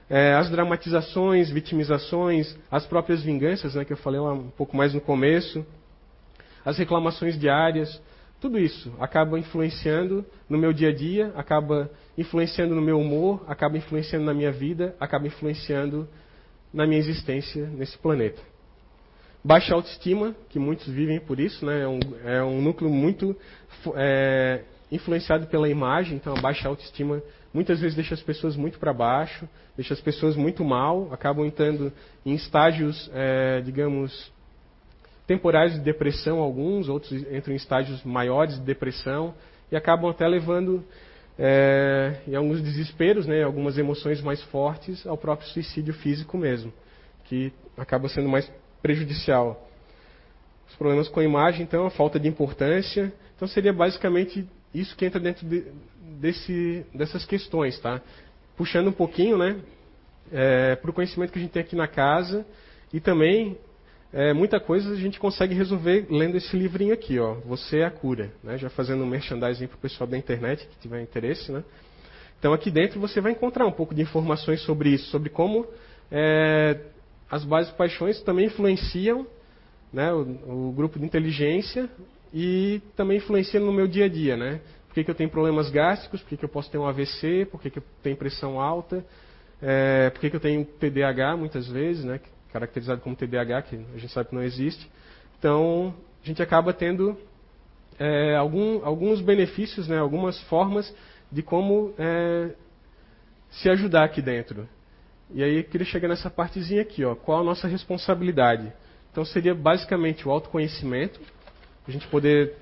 é, 0.08 0.36
as 0.36 0.47
dramatizações, 0.47 1.49
vitimizações, 1.49 2.56
as 2.69 2.86
próprias 2.86 3.23
vinganças, 3.23 3.73
né, 3.73 3.84
que 3.84 3.93
eu 3.93 3.97
falei 3.97 4.19
lá 4.19 4.34
um 4.34 4.51
pouco 4.51 4.78
mais 4.78 4.93
no 4.93 5.01
começo, 5.01 5.65
as 6.63 6.78
reclamações 6.78 7.36
diárias, 7.39 7.99
tudo 8.39 8.60
isso 8.60 8.93
acaba 8.99 9.39
influenciando 9.39 10.23
no 10.47 10.60
meu 10.60 10.71
dia 10.71 10.89
a 10.89 10.93
dia, 10.93 11.34
acaba 11.36 11.89
influenciando 12.15 12.75
no 12.75 12.82
meu 12.84 12.99
humor, 12.99 13.43
acaba 13.47 13.75
influenciando 13.75 14.25
na 14.25 14.36
minha 14.36 14.51
vida, 14.51 14.95
acaba 14.99 15.25
influenciando 15.25 16.08
na 16.75 16.85
minha 16.85 16.99
existência 16.99 17.65
nesse 17.67 17.97
planeta. 17.97 18.41
Baixa 19.43 19.73
autoestima, 19.73 20.35
que 20.49 20.59
muitos 20.59 20.88
vivem 20.88 21.19
por 21.19 21.39
isso, 21.39 21.65
né, 21.65 21.83
é, 21.83 21.88
um, 21.88 21.99
é 22.25 22.43
um 22.43 22.61
núcleo 22.61 22.89
muito 22.89 23.35
é, 23.95 24.63
influenciado 24.91 25.47
pela 25.47 25.69
imagem, 25.69 26.17
então 26.17 26.35
a 26.35 26.41
baixa 26.41 26.67
autoestima 26.67 27.21
muitas 27.53 27.79
vezes 27.79 27.95
deixa 27.95 28.13
as 28.13 28.21
pessoas 28.21 28.57
muito 28.57 28.77
para 28.77 28.91
baixo, 28.91 29.47
deixa 29.77 29.93
as 29.93 30.01
pessoas 30.01 30.35
muito 30.35 30.65
mal, 30.65 31.07
acabam 31.13 31.45
entrando 31.45 31.93
em 32.25 32.33
estágios, 32.33 33.09
é, 33.13 33.61
digamos, 33.61 34.31
temporais 35.25 35.73
de 35.73 35.79
depressão, 35.79 36.39
alguns, 36.39 36.89
outros 36.89 37.13
entram 37.31 37.53
em 37.53 37.57
estágios 37.57 38.03
maiores 38.03 38.59
de 38.59 38.65
depressão 38.65 39.33
e 39.71 39.75
acabam 39.77 40.09
até 40.09 40.27
levando, 40.27 40.83
é, 41.37 42.21
em 42.27 42.35
alguns 42.35 42.61
desesperos, 42.61 43.27
né, 43.27 43.43
algumas 43.43 43.77
emoções 43.77 44.21
mais 44.21 44.41
fortes, 44.43 45.05
ao 45.05 45.17
próprio 45.17 45.47
suicídio 45.49 45.93
físico 45.93 46.37
mesmo, 46.37 46.71
que 47.25 47.51
acaba 47.77 48.07
sendo 48.07 48.29
mais 48.29 48.49
prejudicial. 48.81 49.69
Os 50.67 50.75
problemas 50.75 51.07
com 51.07 51.19
a 51.19 51.23
imagem, 51.23 51.63
então, 51.63 51.85
a 51.85 51.89
falta 51.89 52.19
de 52.19 52.27
importância. 52.27 53.13
Então, 53.35 53.47
seria 53.47 53.73
basicamente 53.73 54.47
isso 54.73 54.95
que 54.95 55.05
entra 55.05 55.19
dentro 55.19 55.47
de, 55.47 55.65
desse, 56.19 56.85
dessas 56.93 57.25
questões, 57.25 57.79
tá? 57.79 58.01
Puxando 58.57 58.87
um 58.87 58.93
pouquinho, 58.93 59.37
né, 59.37 59.59
é, 60.31 60.75
para 60.75 60.89
o 60.89 60.93
conhecimento 60.93 61.31
que 61.31 61.39
a 61.39 61.41
gente 61.41 61.51
tem 61.51 61.61
aqui 61.61 61.75
na 61.75 61.87
casa 61.87 62.45
e 62.93 62.99
também 62.99 63.57
é, 64.13 64.33
muita 64.33 64.59
coisa 64.59 64.91
a 64.91 64.95
gente 64.95 65.19
consegue 65.19 65.53
resolver 65.53 66.07
lendo 66.09 66.37
esse 66.37 66.55
livrinho 66.55 66.93
aqui, 66.93 67.19
ó. 67.19 67.35
Você 67.45 67.79
é 67.79 67.85
a 67.85 67.91
cura, 67.91 68.31
né? 68.43 68.57
Já 68.57 68.69
fazendo 68.69 69.03
um 69.03 69.07
merchandising 69.07 69.67
para 69.67 69.75
o 69.75 69.79
pessoal 69.79 70.07
da 70.07 70.17
internet 70.17 70.65
que 70.67 70.77
tiver 70.79 71.01
interesse, 71.01 71.51
né? 71.51 71.63
Então 72.39 72.53
aqui 72.53 72.69
dentro 72.69 72.99
você 72.99 73.19
vai 73.19 73.31
encontrar 73.31 73.65
um 73.65 73.71
pouco 73.71 73.93
de 73.93 74.01
informações 74.01 74.61
sobre 74.61 74.89
isso, 74.89 75.09
sobre 75.09 75.29
como 75.29 75.67
é, 76.11 76.79
as 77.29 77.43
bases 77.43 77.71
paixões 77.73 78.21
também 78.21 78.45
influenciam 78.45 79.25
né, 79.91 80.13
o, 80.13 80.69
o, 80.69 80.73
grupo 80.73 80.99
de 80.99 81.05
inteligência 81.05 81.89
e 82.33 82.81
também 82.95 83.17
influenciam 83.17 83.65
no 83.65 83.71
meu 83.71 83.87
dia 83.87 84.05
a 84.05 84.09
dia, 84.09 84.35
né? 84.37 84.61
Por 84.87 84.93
que, 84.93 85.03
que 85.03 85.11
eu 85.11 85.15
tenho 85.15 85.29
problemas 85.29 85.69
gástricos? 85.69 86.21
Por 86.21 86.29
que, 86.29 86.37
que 86.37 86.45
eu 86.45 86.49
posso 86.49 86.69
ter 86.69 86.77
um 86.77 86.85
AVC? 86.85 87.47
Por 87.49 87.61
que, 87.61 87.69
que 87.69 87.79
eu 87.79 87.83
tenho 88.03 88.15
pressão 88.15 88.59
alta? 88.59 89.05
É, 89.61 90.09
por 90.09 90.19
que, 90.19 90.29
que 90.29 90.35
eu 90.35 90.39
tenho 90.39 90.65
TDAH 90.65 91.35
muitas 91.37 91.67
vezes, 91.67 92.03
né? 92.03 92.19
Caracterizado 92.59 93.01
como 93.01 93.15
TDAH, 93.15 93.61
que 93.63 93.75
a 93.75 93.97
gente 93.97 94.11
sabe 94.11 94.29
que 94.29 94.35
não 94.35 94.43
existe. 94.43 94.89
Então, 95.37 95.93
a 96.23 96.27
gente 96.27 96.41
acaba 96.41 96.73
tendo 96.73 97.17
é, 97.99 98.35
algum, 98.35 98.83
alguns 98.85 99.21
benefícios, 99.21 99.87
né? 99.87 99.99
algumas 99.99 100.39
formas 100.43 100.93
de 101.31 101.41
como 101.41 101.93
é, 101.97 102.51
se 103.51 103.69
ajudar 103.69 104.05
aqui 104.05 104.21
dentro. 104.21 104.67
E 105.33 105.43
aí 105.43 105.57
eu 105.57 105.63
queria 105.63 105.85
chegar 105.85 106.07
nessa 106.07 106.29
partezinha 106.29 106.81
aqui, 106.81 107.03
ó, 107.03 107.15
qual 107.15 107.41
a 107.41 107.43
nossa 107.43 107.67
responsabilidade? 107.67 108.71
Então 109.11 109.25
seria 109.25 109.55
basicamente 109.55 110.27
o 110.27 110.31
autoconhecimento, 110.31 111.19
a 111.87 111.91
gente 111.91 112.07
poder 112.07 112.53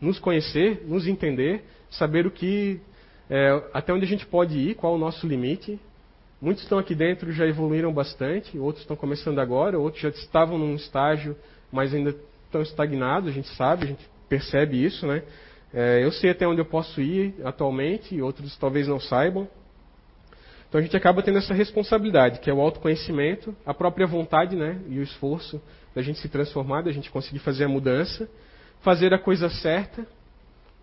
nos 0.00 0.18
conhecer, 0.18 0.84
nos 0.86 1.06
entender 1.06 1.64
saber 1.92 2.26
o 2.26 2.30
que, 2.30 2.80
é, 3.28 3.62
até 3.72 3.92
onde 3.92 4.04
a 4.04 4.08
gente 4.08 4.26
pode 4.26 4.58
ir, 4.58 4.74
qual 4.74 4.94
o 4.94 4.98
nosso 4.98 5.26
limite. 5.26 5.78
Muitos 6.42 6.64
estão 6.64 6.76
aqui 6.76 6.92
dentro 6.92 7.30
já 7.30 7.46
evoluíram 7.46 7.92
bastante, 7.92 8.58
outros 8.58 8.82
estão 8.82 8.96
começando 8.96 9.38
agora, 9.38 9.78
outros 9.78 10.02
já 10.02 10.08
estavam 10.08 10.58
num 10.58 10.74
estágio, 10.74 11.36
mas 11.70 11.94
ainda 11.94 12.12
estão 12.46 12.60
estagnados, 12.60 13.28
a 13.28 13.32
gente 13.32 13.46
sabe, 13.50 13.84
a 13.84 13.86
gente 13.86 14.10
percebe 14.28 14.84
isso, 14.84 15.06
né? 15.06 15.22
É, 15.72 16.02
eu 16.02 16.10
sei 16.10 16.30
até 16.30 16.44
onde 16.44 16.60
eu 16.60 16.64
posso 16.64 17.00
ir 17.00 17.32
atualmente, 17.44 18.20
outros 18.20 18.56
talvez 18.56 18.88
não 18.88 18.98
saibam. 18.98 19.46
Então 20.68 20.80
a 20.80 20.82
gente 20.82 20.96
acaba 20.96 21.22
tendo 21.22 21.38
essa 21.38 21.54
responsabilidade, 21.54 22.40
que 22.40 22.50
é 22.50 22.52
o 22.52 22.60
autoconhecimento, 22.60 23.54
a 23.64 23.72
própria 23.72 24.04
vontade 24.04 24.56
né, 24.56 24.80
e 24.88 24.98
o 24.98 25.02
esforço 25.02 25.62
da 25.94 26.02
gente 26.02 26.18
se 26.18 26.28
transformar, 26.28 26.82
da 26.82 26.90
gente 26.90 27.08
conseguir 27.08 27.38
fazer 27.38 27.66
a 27.66 27.68
mudança, 27.68 28.28
fazer 28.80 29.14
a 29.14 29.18
coisa 29.18 29.48
certa, 29.48 30.04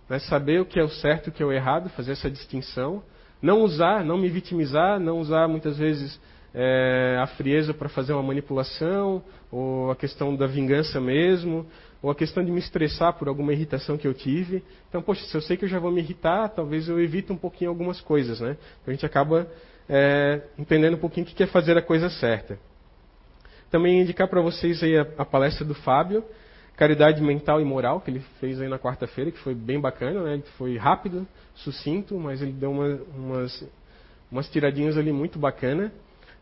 né, 0.08 0.20
saber 0.20 0.62
o 0.62 0.66
que 0.66 0.80
é 0.80 0.84
o 0.84 0.90
certo 0.90 1.28
e 1.28 1.30
o 1.32 1.34
que 1.34 1.44
é 1.44 1.46
o 1.46 1.52
errado, 1.52 1.90
fazer 1.90 2.14
essa 2.14 2.32
distinção, 2.32 3.04
não 3.42 3.62
usar, 3.62 4.04
não 4.04 4.18
me 4.18 4.30
vitimizar, 4.30 5.00
não 5.00 5.20
usar 5.20 5.48
muitas 5.48 5.78
vezes 5.78 6.20
é, 6.54 7.18
a 7.22 7.28
frieza 7.28 7.74
para 7.74 7.90
fazer 7.90 8.14
uma 8.14 8.24
manipulação, 8.24 9.24
ou 9.52 9.92
a 9.92 9.96
questão 9.96 10.36
da 10.36 10.48
vingança 10.48 11.00
mesmo, 11.00 11.66
ou 12.02 12.10
a 12.10 12.16
questão 12.16 12.44
de 12.44 12.52
me 12.52 12.60
estressar 12.60 13.14
por 13.14 13.28
alguma 13.28 13.54
irritação 13.54 13.98
que 13.98 14.08
eu 14.08 14.14
tive. 14.14 14.64
Então, 14.88 15.02
poxa, 15.02 15.26
se 15.26 15.36
eu 15.36 15.42
sei 15.42 15.58
que 15.58 15.66
eu 15.66 15.70
já 15.70 15.80
vou 15.80 15.92
me 15.92 16.02
irritar, 16.02 16.50
talvez 16.50 16.88
eu 16.88 17.00
evite 17.00 17.32
um 17.32 17.38
pouquinho 17.38 17.70
algumas 17.70 18.00
coisas, 18.02 18.40
né? 18.40 18.58
Então, 18.82 18.88
a 18.88 18.92
gente 18.92 19.06
acaba 19.06 19.48
é, 19.88 20.42
entendendo 20.58 20.96
um 20.96 21.00
pouquinho 21.00 21.26
o 21.26 21.30
que 21.30 21.44
é 21.44 21.48
fazer 21.48 21.78
a 21.78 21.82
coisa 21.82 22.10
certa. 22.10 22.58
Também 23.70 24.02
indicar 24.02 24.28
para 24.28 24.42
vocês 24.42 24.82
aí 24.82 24.98
a, 24.98 25.06
a, 25.18 25.26
palestra 25.26 25.66
do 25.66 25.76
Fábio, 25.76 26.24
Caridade 26.80 27.22
Mental 27.22 27.60
e 27.60 27.66
Moral, 27.66 28.00
que 28.00 28.10
ele 28.10 28.22
fez 28.40 28.60
aí 28.62 28.70
na 28.70 28.80
quarta-feira, 28.80 29.32
que 29.32 29.40
foi 29.40 29.54
bem 29.54 29.80
bacana, 29.80 30.24
né? 30.24 30.42
Foi 30.58 30.78
rápido, 30.78 31.28
sucinto, 31.54 32.18
mas 32.18 32.42
ele 32.42 32.54
deu 32.54 32.72
uma, 32.72 33.00
umas, 33.16 33.70
umas 34.32 34.50
tiradinhas 34.50 34.98
ali 34.98 35.12
muito 35.12 35.38
bacana 35.38 35.92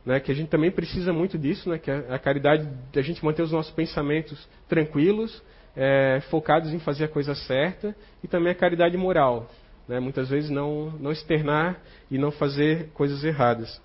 né, 0.08 0.22
que 0.22 0.32
a 0.32 0.34
gente 0.34 0.48
também 0.48 0.72
precisa 0.72 1.12
muito 1.12 1.38
disso, 1.38 1.70
né, 1.70 1.78
que 1.78 1.92
a, 1.92 2.16
a 2.16 2.18
caridade 2.18 2.66
a 2.96 3.02
gente 3.02 3.24
manter 3.26 3.42
os 3.42 3.52
nossos 3.52 3.74
pensamentos 3.74 4.48
tranquilos, 4.70 5.44
é, 5.76 6.22
focados 6.30 6.72
em 6.72 6.80
fazer 6.80 7.04
a 7.04 7.08
coisa 7.10 7.36
certa, 7.36 7.94
e 8.24 8.28
também 8.28 8.54
a 8.54 8.56
caridade 8.56 8.96
moral, 8.96 9.52
né, 9.86 10.00
muitas 10.00 10.30
vezes 10.30 10.50
não, 10.50 10.92
não 10.92 11.12
externar 11.12 11.82
e 12.10 12.18
não 12.18 12.32
fazer 12.32 12.88
coisas 12.94 13.22
erradas. 13.26 13.82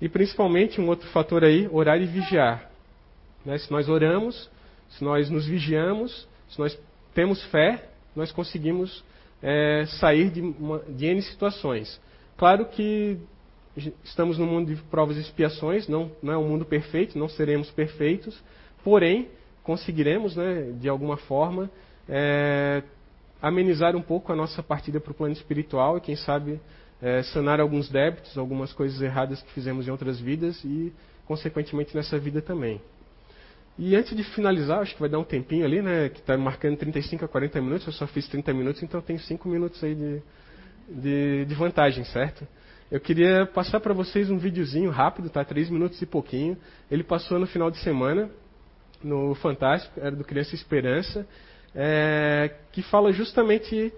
E 0.00 0.08
principalmente 0.08 0.80
um 0.80 0.86
outro 0.86 1.08
fator 1.08 1.42
aí, 1.42 1.68
orar 1.72 2.00
e 2.00 2.06
vigiar. 2.06 2.70
Né, 3.44 3.58
se 3.58 3.68
nós 3.68 3.88
oramos, 3.88 4.48
se 4.90 5.04
nós 5.04 5.30
nos 5.30 5.46
vigiamos, 5.46 6.28
se 6.48 6.58
nós 6.58 6.78
temos 7.14 7.42
fé, 7.46 7.88
nós 8.14 8.32
conseguimos 8.32 9.04
é, 9.42 9.84
sair 10.00 10.30
de, 10.30 10.40
uma, 10.40 10.80
de 10.88 11.06
N 11.06 11.22
situações. 11.22 12.00
Claro 12.36 12.66
que 12.66 13.18
estamos 14.02 14.38
no 14.38 14.46
mundo 14.46 14.74
de 14.74 14.80
provas 14.82 15.16
e 15.16 15.20
expiações, 15.20 15.88
não, 15.88 16.10
não 16.22 16.32
é 16.32 16.38
um 16.38 16.48
mundo 16.48 16.64
perfeito, 16.64 17.18
não 17.18 17.28
seremos 17.28 17.70
perfeitos, 17.70 18.42
porém, 18.82 19.28
conseguiremos, 19.62 20.34
né, 20.34 20.72
de 20.80 20.88
alguma 20.88 21.16
forma, 21.16 21.70
é, 22.08 22.82
amenizar 23.40 23.94
um 23.94 24.02
pouco 24.02 24.32
a 24.32 24.36
nossa 24.36 24.62
partida 24.62 24.98
para 24.98 25.12
o 25.12 25.14
plano 25.14 25.34
espiritual 25.34 25.98
e, 25.98 26.00
quem 26.00 26.16
sabe, 26.16 26.60
é, 27.00 27.22
sanar 27.22 27.60
alguns 27.60 27.88
débitos, 27.88 28.36
algumas 28.36 28.72
coisas 28.72 29.00
erradas 29.00 29.42
que 29.42 29.52
fizemos 29.52 29.86
em 29.86 29.90
outras 29.90 30.18
vidas 30.18 30.62
e, 30.64 30.92
consequentemente, 31.26 31.94
nessa 31.94 32.18
vida 32.18 32.40
também. 32.42 32.80
E 33.78 33.94
antes 33.94 34.16
de 34.16 34.24
finalizar, 34.24 34.80
acho 34.80 34.94
que 34.94 35.00
vai 35.00 35.08
dar 35.08 35.20
um 35.20 35.24
tempinho 35.24 35.64
ali, 35.64 35.80
né, 35.80 36.08
que 36.08 36.18
está 36.18 36.36
marcando 36.36 36.76
35 36.76 37.24
a 37.24 37.28
40 37.28 37.60
minutos, 37.60 37.86
eu 37.86 37.92
só 37.92 38.06
fiz 38.08 38.26
30 38.26 38.52
minutos, 38.52 38.82
então 38.82 39.00
tenho 39.00 39.20
5 39.20 39.48
minutos 39.48 39.82
aí 39.84 39.94
de, 39.94 40.22
de, 40.88 41.44
de 41.44 41.54
vantagem, 41.54 42.02
certo? 42.04 42.46
Eu 42.90 42.98
queria 42.98 43.46
passar 43.46 43.78
para 43.80 43.94
vocês 43.94 44.30
um 44.30 44.38
videozinho 44.38 44.90
rápido, 44.90 45.28
tá? 45.28 45.44
Três 45.44 45.68
minutos 45.68 46.00
e 46.00 46.06
pouquinho. 46.06 46.56
Ele 46.90 47.04
passou 47.04 47.38
no 47.38 47.46
final 47.46 47.70
de 47.70 47.78
semana 47.78 48.30
no 49.04 49.34
Fantástico, 49.36 50.00
era 50.00 50.10
do 50.10 50.24
Criança 50.24 50.54
Esperança, 50.54 51.26
é, 51.74 52.50
que 52.72 52.82
fala 52.82 53.12
justamente 53.12 53.92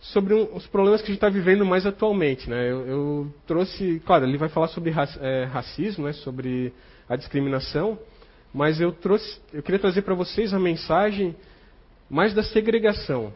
sobre 0.00 0.34
um, 0.34 0.54
os 0.54 0.66
problemas 0.66 1.00
que 1.00 1.06
a 1.06 1.08
gente 1.14 1.16
está 1.16 1.28
vivendo 1.28 1.64
mais 1.64 1.86
atualmente. 1.86 2.50
Né? 2.50 2.70
Eu, 2.70 2.86
eu, 2.86 3.34
trouxe, 3.46 4.02
claro, 4.04 4.24
ele 4.24 4.36
vai 4.36 4.48
falar 4.48 4.68
sobre 4.68 4.92
é, 5.20 5.44
racismo, 5.44 6.04
né? 6.04 6.12
sobre 6.12 6.72
a 7.08 7.16
discriminação, 7.16 7.98
mas 8.54 8.80
eu 8.80 8.92
trouxe, 8.92 9.40
eu 9.52 9.62
queria 9.62 9.80
trazer 9.80 10.02
para 10.02 10.14
vocês 10.14 10.54
a 10.54 10.58
mensagem 10.58 11.36
mais 12.08 12.32
da 12.32 12.42
segregação 12.42 13.34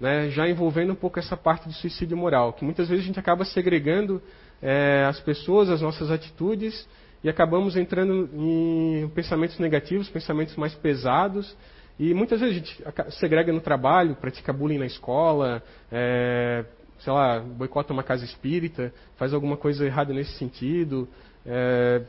né, 0.00 0.28
já 0.30 0.48
envolvendo 0.48 0.92
um 0.92 0.96
pouco 0.96 1.18
essa 1.18 1.36
parte 1.36 1.68
de 1.68 1.74
suicídio 1.74 2.16
moral, 2.16 2.52
que 2.52 2.64
muitas 2.64 2.88
vezes 2.88 3.04
a 3.04 3.06
gente 3.06 3.18
acaba 3.18 3.44
segregando 3.44 4.20
é, 4.60 5.04
as 5.08 5.20
pessoas, 5.20 5.68
as 5.68 5.80
nossas 5.80 6.10
atitudes, 6.10 6.88
e 7.22 7.28
acabamos 7.28 7.76
entrando 7.76 8.28
em 8.34 9.08
pensamentos 9.14 9.58
negativos, 9.58 10.08
pensamentos 10.08 10.56
mais 10.56 10.74
pesados, 10.74 11.56
e 11.98 12.12
muitas 12.12 12.40
vezes 12.40 12.56
a 12.56 12.58
gente 12.58 13.18
segrega 13.18 13.52
no 13.52 13.60
trabalho, 13.60 14.16
pratica 14.16 14.52
bullying 14.52 14.78
na 14.78 14.86
escola, 14.86 15.62
é, 15.90 16.64
sei 16.98 17.12
lá, 17.12 17.38
boicota 17.40 17.92
uma 17.92 18.02
casa 18.02 18.24
espírita, 18.24 18.92
faz 19.16 19.32
alguma 19.32 19.56
coisa 19.56 19.86
errada 19.86 20.12
nesse 20.12 20.32
sentido, 20.36 21.08
é, 21.46 22.02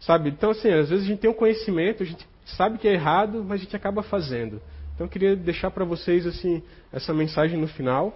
sabe? 0.00 0.30
Então, 0.30 0.50
assim, 0.50 0.70
às 0.70 0.88
vezes 0.88 1.04
a 1.04 1.08
gente 1.08 1.20
tem 1.20 1.30
um 1.30 1.34
conhecimento, 1.34 2.02
a 2.02 2.06
gente 2.06 2.26
sabe 2.44 2.78
que 2.78 2.88
é 2.88 2.94
errado, 2.94 3.44
mas 3.44 3.60
a 3.60 3.64
gente 3.64 3.76
acaba 3.76 4.02
fazendo. 4.02 4.60
Então 4.94 5.06
eu 5.06 5.10
queria 5.10 5.34
deixar 5.34 5.70
para 5.70 5.84
vocês 5.84 6.26
assim 6.26 6.62
essa 6.92 7.14
mensagem 7.14 7.58
no 7.58 7.66
final. 7.68 8.12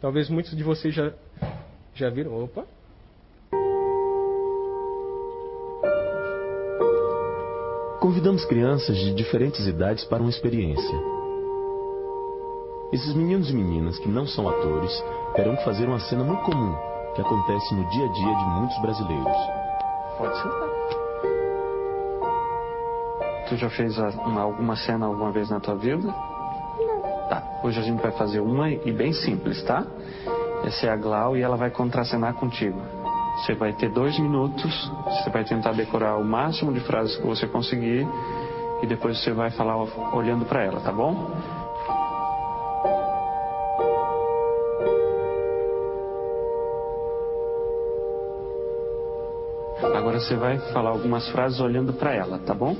Talvez 0.00 0.28
muitos 0.28 0.56
de 0.56 0.62
vocês 0.64 0.94
já 0.94 1.12
já 1.94 2.10
viram. 2.10 2.42
Opa. 2.42 2.64
Convidamos 8.00 8.44
crianças 8.46 8.96
de 8.96 9.14
diferentes 9.14 9.64
idades 9.64 10.04
para 10.04 10.20
uma 10.20 10.30
experiência. 10.30 10.98
Esses 12.92 13.14
meninos 13.14 13.48
e 13.48 13.54
meninas 13.54 13.98
que 14.00 14.08
não 14.08 14.26
são 14.26 14.48
atores 14.48 14.92
terão 15.36 15.54
que 15.56 15.64
fazer 15.64 15.86
uma 15.86 16.00
cena 16.00 16.24
muito 16.24 16.42
comum 16.42 16.74
que 17.14 17.20
acontece 17.20 17.74
no 17.74 17.88
dia 17.90 18.04
a 18.04 18.12
dia 18.12 18.34
de 18.34 18.44
muitos 18.44 18.82
brasileiros. 18.82 19.36
Pode 20.18 20.36
sentar. 20.36 20.71
Tu 23.52 23.58
já 23.58 23.68
fez 23.68 23.98
uma, 23.98 24.40
alguma 24.40 24.74
cena 24.76 25.04
alguma 25.04 25.30
vez 25.30 25.50
na 25.50 25.60
tua 25.60 25.74
vida? 25.74 26.06
Não. 26.06 27.02
Tá. 27.28 27.60
Hoje 27.62 27.78
a 27.78 27.82
gente 27.82 28.00
vai 28.00 28.10
fazer 28.12 28.40
uma 28.40 28.70
e 28.70 28.90
bem 28.90 29.12
simples, 29.12 29.62
tá? 29.64 29.84
Essa 30.64 30.86
é 30.86 30.88
a 30.88 30.96
Glau 30.96 31.36
e 31.36 31.42
ela 31.42 31.54
vai 31.54 31.70
contracenar 31.70 32.32
contigo. 32.32 32.80
Você 33.36 33.54
vai 33.54 33.74
ter 33.74 33.90
dois 33.90 34.18
minutos, 34.18 34.90
você 35.04 35.28
vai 35.28 35.44
tentar 35.44 35.72
decorar 35.72 36.16
o 36.16 36.24
máximo 36.24 36.72
de 36.72 36.80
frases 36.80 37.14
que 37.16 37.26
você 37.26 37.46
conseguir 37.46 38.08
e 38.82 38.86
depois 38.86 39.22
você 39.22 39.32
vai 39.32 39.50
falar 39.50 39.76
olhando 40.16 40.46
para 40.46 40.62
ela, 40.62 40.80
tá 40.80 40.90
bom? 40.90 41.30
Agora 49.94 50.18
você 50.18 50.36
vai 50.36 50.58
falar 50.72 50.88
algumas 50.88 51.28
frases 51.28 51.60
olhando 51.60 51.92
para 51.92 52.14
ela, 52.14 52.38
tá 52.38 52.54
bom? 52.54 52.74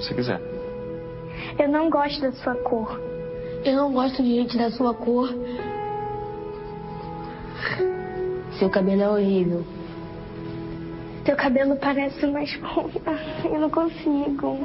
Quando 0.00 0.06
você 0.06 0.14
quiser. 0.14 0.40
Eu 1.58 1.68
não 1.68 1.90
gosto 1.90 2.20
da 2.20 2.32
sua 2.32 2.54
cor. 2.56 3.00
Eu 3.64 3.76
não 3.76 3.92
gosto 3.92 4.22
de 4.22 4.36
gente 4.36 4.56
da 4.56 4.70
sua 4.70 4.94
cor. 4.94 5.28
Seu 8.58 8.70
cabelo 8.70 9.02
é 9.02 9.08
horrível. 9.08 9.64
Seu 11.24 11.36
cabelo 11.36 11.76
parece 11.76 12.24
uma 12.24 12.42
esponja. 12.42 13.00
Eu 13.44 13.60
não 13.60 13.70
consigo. 13.70 14.58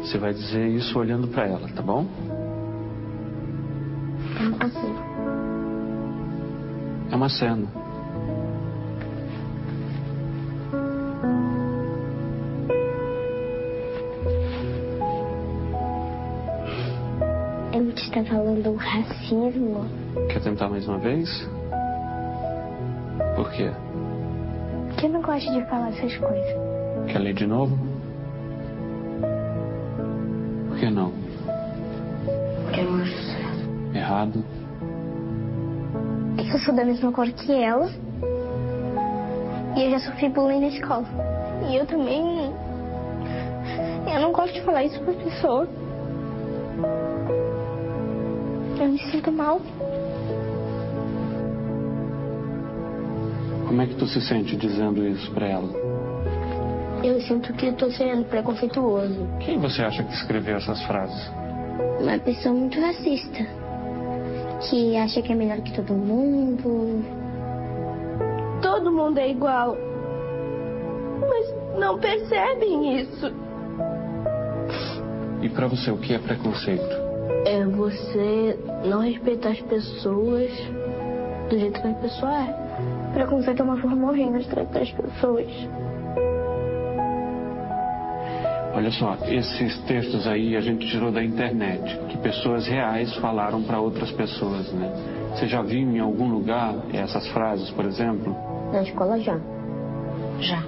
Você 0.00 0.18
vai 0.18 0.32
dizer 0.32 0.66
isso 0.68 0.98
olhando 0.98 1.28
para 1.28 1.46
ela, 1.46 1.68
tá 1.68 1.82
bom? 1.82 2.06
Eu 4.40 4.50
não 4.50 4.58
consigo. 4.58 4.98
É 7.10 7.16
uma 7.16 7.28
cena. 7.28 7.83
Está 18.02 18.24
falando 18.24 18.74
racismo. 18.74 19.86
Quer 20.28 20.40
tentar 20.42 20.68
mais 20.68 20.86
uma 20.88 20.98
vez? 20.98 21.28
Por 23.36 23.50
quê? 23.52 23.70
Porque 24.88 25.06
eu 25.06 25.10
não 25.10 25.22
gosto 25.22 25.52
de 25.52 25.64
falar 25.66 25.88
essas 25.88 26.16
coisas. 26.16 26.56
Quer 27.10 27.18
ler 27.18 27.34
de 27.34 27.46
novo? 27.46 27.76
Por 30.68 30.78
que 30.78 30.90
não? 30.90 31.12
Porque 32.64 32.80
eu 32.80 32.94
acho 32.94 33.22
certo. 33.22 33.96
Errado? 33.96 34.44
Eu 36.38 36.58
sou 36.60 36.74
da 36.74 36.84
mesma 36.84 37.10
cor 37.12 37.26
que 37.28 37.52
ela. 37.52 37.90
E 39.76 39.82
eu 39.84 39.90
já 39.90 39.98
sofri 40.00 40.28
bullying 40.28 40.60
na 40.60 40.68
escola. 40.68 41.04
E 41.68 41.76
eu 41.76 41.86
também. 41.86 42.52
Eu 44.12 44.20
não 44.20 44.32
gosto 44.32 44.54
de 44.54 44.62
falar 44.62 44.84
isso 44.84 45.00
para 45.00 45.14
pessoa. 45.14 45.68
Sinto 49.14 49.30
mal. 49.30 49.60
Como 53.68 53.80
é 53.80 53.86
que 53.86 53.94
tu 53.94 54.08
se 54.08 54.20
sente 54.20 54.56
dizendo 54.56 55.06
isso 55.06 55.30
para 55.30 55.46
ela? 55.46 55.68
Eu 57.00 57.20
sinto 57.20 57.52
que 57.52 57.66
estou 57.66 57.92
sendo 57.92 58.24
preconceituoso. 58.24 59.28
Quem 59.38 59.56
você 59.60 59.82
acha 59.84 60.02
que 60.02 60.12
escreveu 60.12 60.56
essas 60.56 60.82
frases? 60.82 61.30
Uma 62.00 62.18
pessoa 62.18 62.52
muito 62.56 62.80
racista. 62.80 63.46
Que 64.68 64.96
acha 64.96 65.22
que 65.22 65.30
é 65.30 65.36
melhor 65.36 65.60
que 65.60 65.72
todo 65.72 65.94
mundo. 65.94 67.04
Todo 68.60 68.90
mundo 68.90 69.18
é 69.18 69.30
igual. 69.30 69.76
Mas 71.20 71.78
não 71.78 72.00
percebem 72.00 73.00
isso. 73.00 73.32
E 75.40 75.48
para 75.50 75.68
você, 75.68 75.92
o 75.92 75.98
que 75.98 76.14
é 76.14 76.18
preconceito? 76.18 77.03
É 77.46 77.64
você 77.64 78.58
não 78.84 79.00
respeitar 79.00 79.50
as 79.50 79.60
pessoas 79.60 80.50
do 81.48 81.58
jeito 81.58 81.80
que 81.80 81.88
a 81.88 81.94
pessoa 81.94 82.32
é. 82.32 82.64
Preconceito 83.14 83.60
é 83.60 83.64
uma 83.64 83.76
forma 83.76 84.08
horrível 84.08 84.40
de 84.40 84.48
tratar 84.48 84.80
as 84.80 84.90
pessoas. 84.90 85.46
Olha 88.74 88.90
só, 88.90 89.16
esses 89.28 89.78
textos 89.82 90.26
aí 90.26 90.56
a 90.56 90.60
gente 90.60 90.90
tirou 90.90 91.12
da 91.12 91.22
internet, 91.22 91.96
que 92.08 92.18
pessoas 92.18 92.66
reais 92.66 93.14
falaram 93.18 93.62
para 93.62 93.78
outras 93.78 94.10
pessoas, 94.10 94.72
né? 94.72 94.90
Você 95.30 95.46
já 95.46 95.62
viu 95.62 95.78
em 95.78 96.00
algum 96.00 96.28
lugar 96.28 96.74
essas 96.92 97.26
frases, 97.28 97.70
por 97.70 97.84
exemplo? 97.84 98.36
Na 98.72 98.82
escola 98.82 99.20
já. 99.20 99.38
Já. 100.40 100.62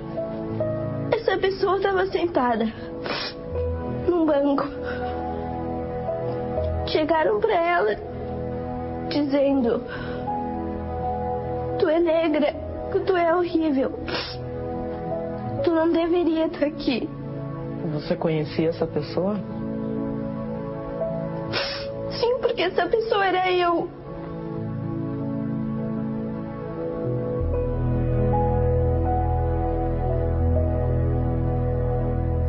Essa 1.12 1.36
pessoa 1.36 1.78
estava 1.78 2.06
sentada 2.06 2.72
num 4.08 4.24
banco. 4.24 4.75
Chegaram 6.96 7.38
para 7.40 7.52
ela 7.52 7.94
dizendo: 9.10 9.82
Tu 11.78 11.86
é 11.90 12.00
negra, 12.00 12.54
tu 13.04 13.14
é 13.14 13.36
horrível. 13.36 13.92
Tu 15.62 15.70
não 15.70 15.92
deveria 15.92 16.46
estar 16.46 16.64
aqui. 16.64 17.06
Você 17.92 18.16
conhecia 18.16 18.70
essa 18.70 18.86
pessoa? 18.86 19.36
Sim, 22.18 22.38
porque 22.40 22.62
essa 22.62 22.86
pessoa 22.86 23.26
era 23.26 23.52
eu. 23.52 23.90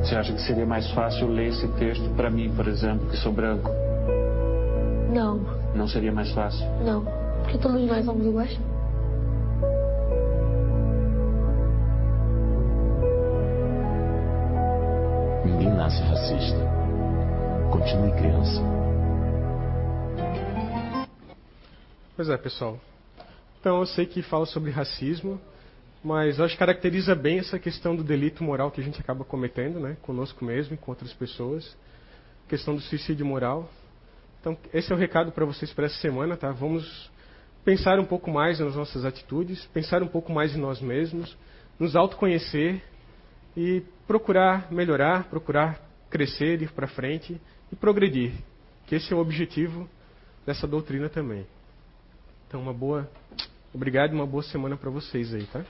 Você 0.01 0.15
acha 0.15 0.31
que 0.31 0.41
seria 0.41 0.65
mais 0.65 0.89
fácil 0.91 1.27
ler 1.27 1.49
esse 1.49 1.67
texto 1.73 2.09
para 2.15 2.29
mim, 2.29 2.49
por 2.55 2.65
exemplo, 2.65 3.09
que 3.09 3.17
sou 3.17 3.33
branco? 3.33 3.69
Não, 5.09 5.39
Não 5.75 5.87
seria 5.87 6.11
mais 6.11 6.31
fácil? 6.31 6.65
não. 6.83 7.03
Porque 7.43 7.57
todos 7.59 7.81
nós 7.87 8.03
somos 8.03 8.25
iguais. 8.25 8.59
Ninguém 15.45 15.69
nasce 15.73 16.01
racista. 16.03 16.59
Continue 17.71 18.11
criança. 18.13 18.61
Pois 22.15 22.29
é, 22.29 22.37
pessoal. 22.37 22.79
Então 23.59 23.79
eu 23.79 23.85
sei 23.85 24.05
que 24.05 24.21
fala 24.21 24.45
sobre 24.45 24.71
racismo, 24.71 25.39
mas 26.03 26.39
acho 26.39 26.53
que 26.53 26.59
caracteriza 26.59 27.13
bem 27.15 27.39
essa 27.39 27.59
questão 27.59 27.95
do 27.95 28.03
delito 28.03 28.43
moral 28.43 28.71
que 28.71 28.81
a 28.81 28.83
gente 28.83 28.99
acaba 28.99 29.23
cometendo, 29.23 29.79
né, 29.79 29.97
conosco 30.01 30.43
mesmo 30.43 30.73
e 30.73 30.77
com 30.77 30.91
outras 30.91 31.13
pessoas. 31.13 31.75
Questão 32.47 32.75
do 32.75 32.81
suicídio 32.81 33.25
moral. 33.25 33.69
Então 34.47 34.57
esse 34.73 34.89
é 34.93 34.95
o 34.95 34.97
recado 34.97 35.29
para 35.33 35.43
vocês 35.43 35.73
para 35.73 35.87
essa 35.87 35.99
semana, 35.99 36.37
tá? 36.37 36.51
Vamos 36.53 37.11
pensar 37.65 37.99
um 37.99 38.05
pouco 38.05 38.31
mais 38.31 38.61
nas 38.61 38.77
nossas 38.77 39.03
atitudes, 39.03 39.65
pensar 39.73 40.01
um 40.01 40.07
pouco 40.07 40.31
mais 40.31 40.55
em 40.55 40.59
nós 40.59 40.79
mesmos, 40.79 41.37
nos 41.77 41.97
autoconhecer 41.97 42.81
e 43.57 43.83
procurar 44.07 44.71
melhorar, 44.71 45.25
procurar 45.25 45.81
crescer, 46.09 46.61
ir 46.61 46.71
para 46.71 46.87
frente 46.87 47.41
e 47.69 47.75
progredir. 47.75 48.31
Que 48.85 48.95
esse 48.95 49.11
é 49.11 49.15
o 49.17 49.19
objetivo 49.19 49.89
dessa 50.45 50.65
doutrina 50.65 51.09
também. 51.09 51.45
Então, 52.47 52.61
uma 52.61 52.73
boa. 52.73 53.09
Obrigado 53.73 54.13
e 54.13 54.15
uma 54.15 54.25
boa 54.25 54.43
semana 54.43 54.77
para 54.77 54.89
vocês 54.89 55.33
aí, 55.33 55.43
tá? 55.47 55.65